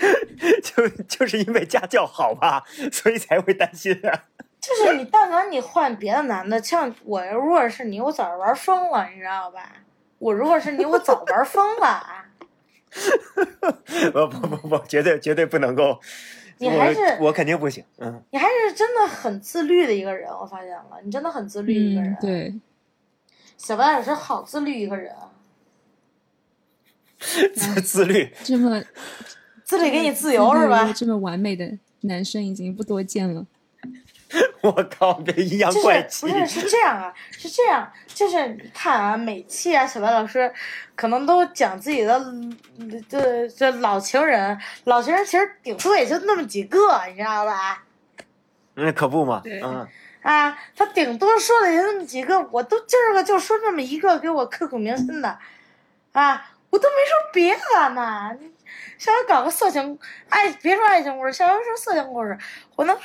[0.62, 4.24] 就就是因为家教好吧，所以才会担心啊。
[4.60, 9.72] 就是你，但凡你换别的男的，像我如果是你，我早就玩疯了，你知道吧？
[10.18, 11.86] 我如果是你，我早玩疯了。
[11.86, 12.26] 啊
[14.12, 15.98] 不不不不，绝对绝对不能够。
[16.58, 17.82] 你还是我我肯定不行。
[17.98, 22.12] 嗯，你还是真的很自律的一个人，我发现了，你真的很自律一个人。
[22.12, 22.60] 嗯，，对，
[23.56, 25.14] 小白老师好自律一个人，
[27.54, 28.30] 自自律。
[28.44, 28.82] 这么
[29.64, 30.92] 自律给你自由是吧？
[30.92, 33.46] 这么完美的男生已经不多见了。
[34.62, 36.32] 我靠，这阴阳就是怪气不。
[36.32, 37.12] 是是这样啊？
[37.30, 40.52] 是这样，就是你看啊，每期啊，小白老师
[40.94, 46.78] 可能都讲自己的嗯这这老情人，老情人其实顶多也就那么几个，
[47.08, 47.82] 你知道吧？
[48.76, 49.42] 嗯，可不嘛。
[49.44, 49.86] 嗯，
[50.22, 55.38] 啊，他顶多说的也那么几个，我都今儿个就说这么一个给我刻骨铭心的，
[56.12, 58.30] 啊，我都没说别的呢。
[58.38, 58.48] 你
[58.96, 62.38] 下回搞个色情爱，别说爱情故事，下回说色情故事，
[62.76, 62.96] 我能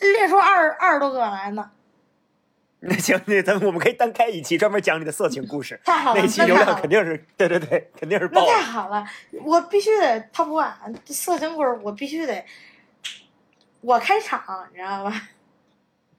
[0.00, 1.70] 列出二二十多个来呢。
[2.80, 5.80] 那行，那咱们我们可以单开一期专门讲你的色情故事。
[5.84, 8.62] 太好了，那期流量肯定是，对对对，肯定是爆那太。
[8.62, 9.04] 好了，
[9.42, 12.44] 我必须得 top one 色情故事，我必须得
[13.80, 15.28] 我开场，你知道吧？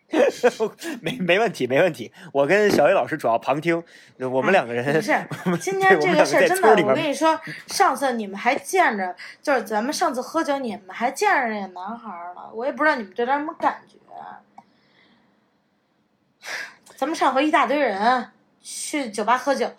[1.02, 2.14] 没没问题，没问题。
[2.32, 3.84] 我跟小 A 老师主要旁听，
[4.20, 7.38] 我们两个人不是今天这个事儿真的，我跟你说，
[7.68, 13.98] 上次你们还见着，就是咱们上次喝酒，你们还见着那个男孩了，我也不知道你们对他什么感觉。
[16.96, 18.30] 咱们上回一大堆人
[18.62, 19.70] 去酒吧喝酒，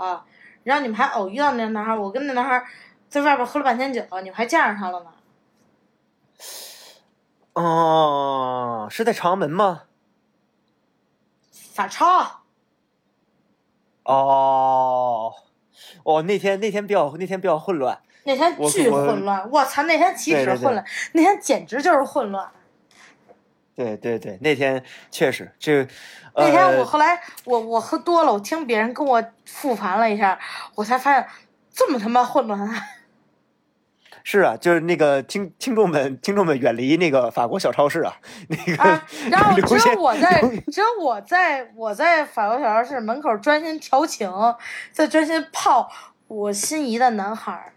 [0.62, 2.62] 然后你们还偶遇到那个男孩，我跟那男孩
[3.09, 5.07] 在外边喝了半天酒，你们还见着他了呢。
[7.55, 9.85] 哦，是在长安门吗？
[11.79, 12.43] 法超，
[14.03, 15.33] 哦，
[16.03, 18.01] 哦，那天那天比较那天比较混乱。
[18.24, 19.85] 那天巨混乱，我操！
[19.85, 22.51] 那天岂对对对止混乱，那天简直就是混乱。
[23.76, 25.87] 对对对，那天确实这，
[26.35, 30.37] 那天我呃，后来我我喝多了，我听别人跟我复盘了一下，
[30.74, 31.29] 我才发现
[31.72, 32.87] 这么他妈混乱啊！
[34.31, 38.14] 是啊，就是那个听听众们听众们远离那个法国小超市啊，
[38.49, 44.31] 那个、啊，然后只有我在，只有我在我在法国小超市门口专心调情，
[44.93, 45.91] 在专心泡
[46.26, 47.72] 我心仪的男孩儿，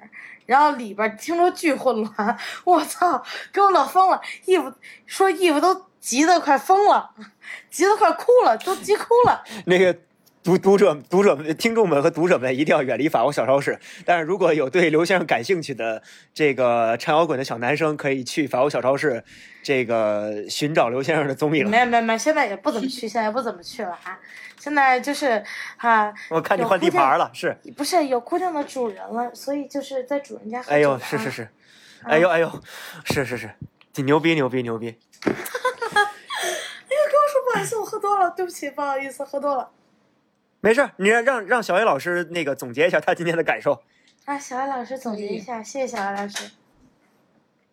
[0.46, 3.24] 然后里边听着巨混乱，我操，
[3.54, 4.74] 给我乐疯了，衣服
[5.06, 7.12] 说衣服都急得快疯了，
[7.70, 9.42] 急得快哭了，都急哭了。
[9.68, 9.98] 那个
[10.44, 13.80] 读读者读者们听众们和读者们一定要远离法国小超市。
[14.06, 16.02] 但是如果有对刘先生感兴趣的
[16.34, 19.24] 这个唱摇滚的小男生，可以去法国小超市
[19.62, 21.70] 这个寻找刘先生的踪影。
[21.70, 24.20] 没有没有没有，现在也不怎么去，现在也不怎么去了啊。
[24.58, 25.44] 现在就是
[25.78, 30.60] 啊，我看你换地盘了，是，不是有固定的主人了，所以就是在主人家。
[30.68, 31.48] 哎呦，是是是，
[32.04, 32.52] 哎呦哎呦，
[33.06, 33.52] 是是是，
[33.94, 34.88] 挺牛逼牛逼牛逼。
[34.88, 39.70] 哎呀，跟我说不好意思，我喝多了，对不起，不好意思，喝多了。
[40.62, 43.82] 没事儿，你让让让小野老师那个总结一下他今天的感受。
[44.26, 46.52] 啊，小艾老师总结一下，谢谢小艾老师。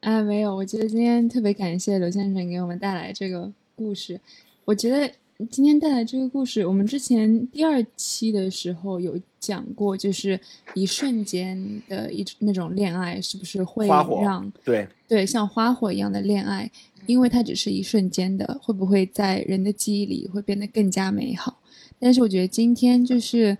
[0.00, 4.18] 啊，没有，我觉得今天特别感谢刘先生给我们带来这个故事。
[4.64, 5.12] 我觉得
[5.50, 10.40] 今天带来这个故事，我们之前第二期的时候有讲过，就是
[10.72, 16.70] 一瞬间的一那种恋爱，是不是会花火让对，对像花火一样的恋爱，
[17.04, 21.57] 因为它只是一瞬间的，会不会在人的记忆里会变得更加美好？
[21.98, 23.58] 但是我觉得今天就是，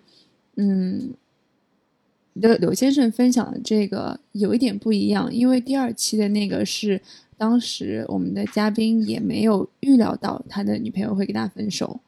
[0.55, 1.13] 嗯，
[2.33, 7.01] 刘刘先生分享的这个有一点不一样，因为第二期的那个是
[7.37, 11.99] 当时我们的嘉宾也没有预料到他的女朋友会跟他分手，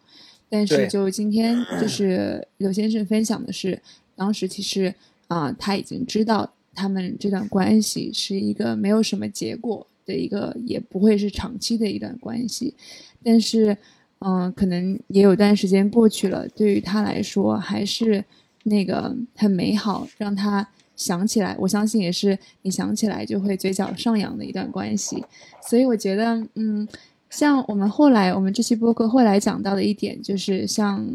[0.49, 3.81] 但是就今天就是刘先生分享的是，
[4.15, 4.93] 当时其实
[5.27, 12.73] 啊、他已经知道他们这段关系是一个没有什么结果的一个，也不会是长期的一段关系，
[13.23, 13.77] 但是
[14.21, 18.23] 嗯、可能也有段时间过去了，对于他来说还是
[18.63, 25.23] 那个很美好，让他想起来，我相信也是你想起来就会嘴角上扬的一段关系。
[25.67, 26.87] 所以我觉得，嗯，
[27.29, 31.05] 像我们后来我们这期播客后来讲到的一点，就是像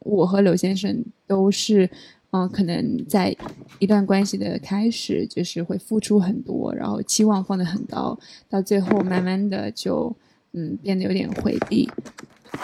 [0.00, 1.90] 我和刘先生都是。
[2.34, 3.36] 嗯，可能在
[3.78, 10.10] 一段关系的开始，就是会付出很多，然后期望放得很高，到最后慢慢的就
[10.54, 11.86] 嗯变得有点回避。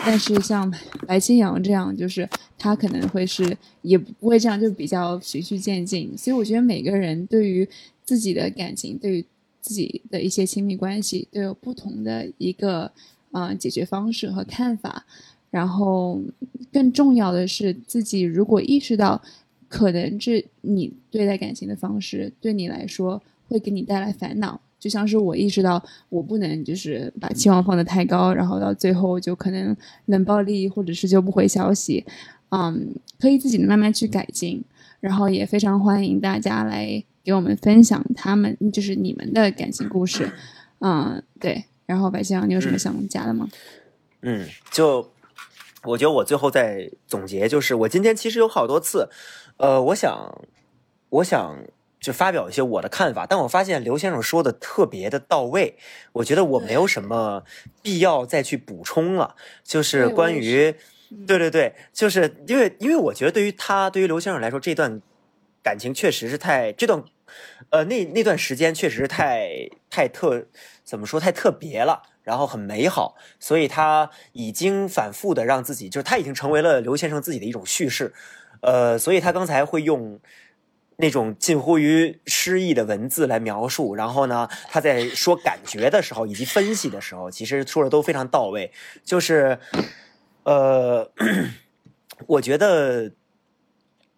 [0.04, 0.72] 但是像
[1.06, 2.28] 白青阳这样，就是
[2.58, 6.16] 他可能会是也不会这样，就比较循序渐进。
[6.16, 7.68] 所以我觉得每个人对于
[8.04, 9.24] 自己的感情，对于
[9.60, 12.90] 自己的一些亲密关系，都有不同的一个
[13.32, 15.04] 啊解决方式和看法。
[15.50, 16.20] 然后
[16.72, 19.22] 更重要的是，自己如果意识到。
[19.70, 24.58] 可能这你对待感情的方式，对你来说会给你带来烦恼。
[24.78, 29.76] 就像是我意识到，我不能就是把期望放得太高，然后到最后就可能
[30.06, 32.04] 冷暴力，或者是就不回消息。
[32.50, 34.64] 嗯，可以自己慢慢去改进。
[35.00, 40.28] 然后也非常欢迎大家来给我们分享他们就是你们的感情故事。
[40.80, 41.64] 嗯，对。
[41.86, 43.48] 然后白香，你有什么想加的吗？
[44.22, 45.08] 嗯，就
[45.84, 49.08] 我觉得我最后再总结，就是我今天其实有好多次。
[49.56, 50.42] 呃，我想，
[51.10, 51.56] 我想
[52.00, 55.76] 就发表一些我的看法，但我发现刘先生说的特别的到位，
[56.12, 57.42] 我觉得我没有什么
[57.82, 59.34] 必要再去补充了。
[59.64, 60.74] 就是关于，
[61.26, 65.00] 对对对，就是因为因为我觉得对于他，对于刘先生来说，这段
[65.62, 67.02] 感情确实是太这段，
[67.70, 70.46] 呃，那那段时间确实是太太特，
[70.84, 78.14] 怎么说太特别了，然后很美好，所以他已经反复的让自己，就是他已经成为了刘先生自己的一种叙事。
[78.60, 80.18] 呃，所以他刚才会用
[81.00, 88.72] 那种近乎于诗意的文字来描述，然后呢，他在说感觉的时候以及分析的时候，其实说的都非常到位。
[89.04, 89.60] 就是，
[90.42, 91.10] 呃，
[92.26, 93.12] 我觉得，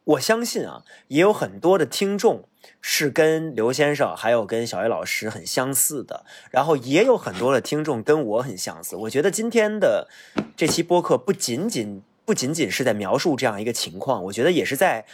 [0.04, 2.48] 我相信啊，也有很多的听众
[2.80, 8.96] 是跟刘先生还有跟小叶老师很相似的，然后也有很多的听众跟我很相似。
[8.96, 10.08] 我觉得今天的
[10.56, 12.02] 这期播客不仅仅。
[12.26, 15.04] 不仅仅是在描述这样一个情况，我觉得也是在，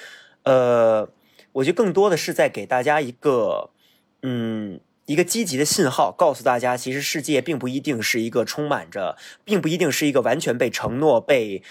[0.43, 1.09] 呃，
[1.57, 3.71] 我觉得更多的是在给大家一个，
[4.23, 11.63] 嗯，一个积极的信号，告诉大家，其实世界并不一定是一个充满着，并不一定是一个完全被承诺、被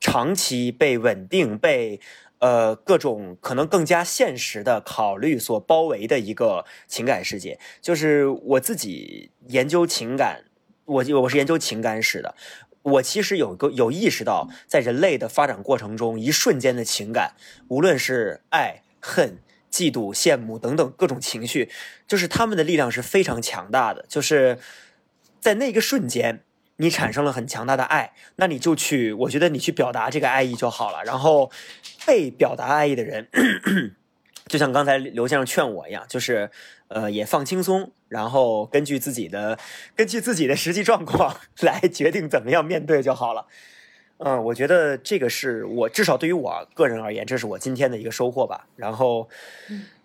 [0.00, 2.00] 长期、被稳定、被
[2.38, 7.58] 呃各种可能更加现实的考虑所包围的一个情感世界。
[7.82, 10.44] 就是我自己研究情感，
[10.86, 12.34] 我我是研究情感史的。
[12.80, 17.34] 我其实有个有意识到，在人类的发展过程中，一瞬间的情感，
[17.68, 19.38] 无论是爱、恨、
[19.70, 21.68] 嫉妒、羡慕等等各种情绪，
[22.08, 24.06] 就是他们的力量是非常强大的。
[24.08, 24.58] 就是
[25.40, 26.42] 在那个瞬间，
[26.76, 31.04] 你产生了很强大的爱，那你就去，我觉得你去表达这个爱意就好了。
[31.04, 31.50] 然后
[32.06, 33.28] 被表达爱意的人，
[34.48, 36.50] 就像刚才刘先生劝我一样，就是。
[36.88, 39.58] 呃，也放轻松，然后根据自己的
[39.96, 43.46] 根据自己的实际状况 来决定怎么样面对就好了。
[44.18, 48.66] 嗯，我觉得这个是我至少对于我个人而言，这是我今天的一个收获吧。
[48.76, 49.28] 然后，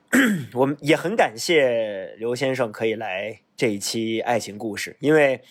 [0.54, 5.42] 我们也很感谢刘先生可以来这一期爱情故事，因为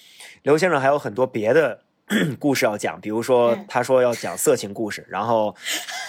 [0.43, 1.83] 刘先生还有很多别的
[2.41, 5.55] 故事要讲，比如说他说要讲色情故事，然后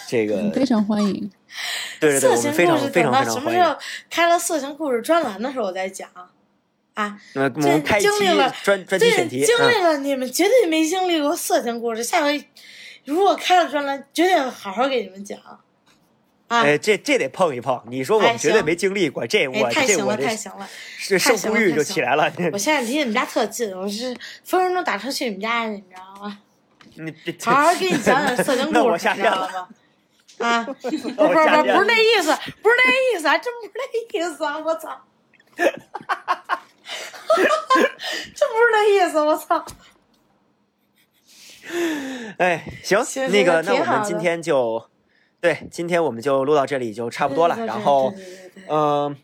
[0.07, 1.31] 这个非常欢迎。
[1.99, 3.75] 对对对，色情故事等到什么时候
[4.09, 6.09] 开了色情故事专栏的时候再讲
[6.99, 7.17] 啊？
[7.35, 12.03] 我们开经历了专专题选题，经历了你们绝对没经历过色情故事。
[12.03, 12.43] 下回
[13.05, 15.39] 如果开了专栏，绝对好好给你们讲。
[16.49, 17.81] 哎，这这得碰一碰。
[17.87, 20.67] 你说我们绝对没经历过这，我这我太行了，
[20.97, 22.31] 是胜负欲就起来了。
[22.51, 24.07] 我现在离你们家特近，我是
[24.43, 26.39] 分分钟打车去你们家去，你知道吗？
[26.95, 27.13] 你
[27.45, 29.67] 好好给你讲讲色情 故事，你知道了吗？
[30.39, 34.57] 啊， 不不不是不是那意思，不是那意思，还真不是那意思啊！
[34.57, 34.99] 我操，
[38.35, 39.65] 真不是那意思，我操！
[42.37, 42.99] 哎，行，
[43.29, 44.89] 那个，那我们今天就，
[45.39, 47.55] 对，今天我们就录到这里就差不多了。
[47.65, 48.13] 然后，
[48.67, 49.15] 嗯，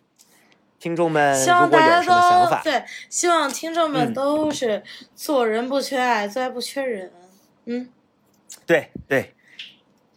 [0.79, 4.83] 听众们如果有什么想法，对，希望听众们都是
[5.15, 7.11] 做人不缺爱，做爱不缺人。
[7.65, 7.89] 嗯，
[8.65, 9.31] 对对。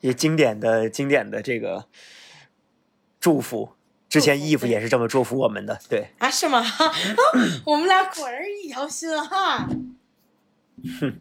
[0.01, 1.87] 也经典的经典的这个
[3.19, 3.71] 祝福，
[4.09, 6.65] 之前衣服也是这么祝福我们的，对啊，是吗？
[7.67, 9.69] 我们俩果然是一条心哈。
[11.01, 11.21] 哼，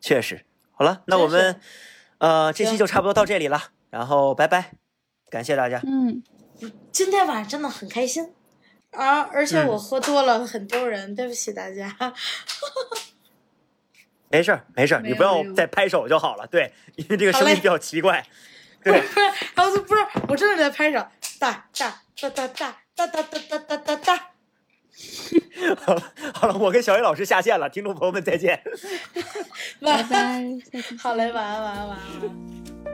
[0.00, 0.44] 确实。
[0.72, 1.60] 好了，那我们
[2.18, 4.72] 呃这期就差不多到这里了，然后拜拜，
[5.30, 5.80] 感谢大家。
[5.86, 6.22] 嗯，
[6.90, 8.32] 今天晚上真的很开心
[8.90, 11.96] 啊，而且我喝多了很丢人，对不起大家。
[14.28, 16.44] 没事儿，没事儿，你不要再拍手就好了。
[16.48, 18.26] 对，因为这个声音比较奇怪。
[18.82, 18.92] 对，
[19.54, 21.06] 然后就不是，我真的在拍手，
[21.44, 22.48] 哒哒哒哒
[22.96, 24.30] 哒哒哒哒哒哒哒。
[25.84, 28.62] 好 了好了，我跟小雨老师下线了，听众朋友们再见。
[29.82, 30.42] 拜拜，
[30.72, 32.30] 下次见好嘞，晚安，晚安，晚安，晚
[32.86, 32.93] 安。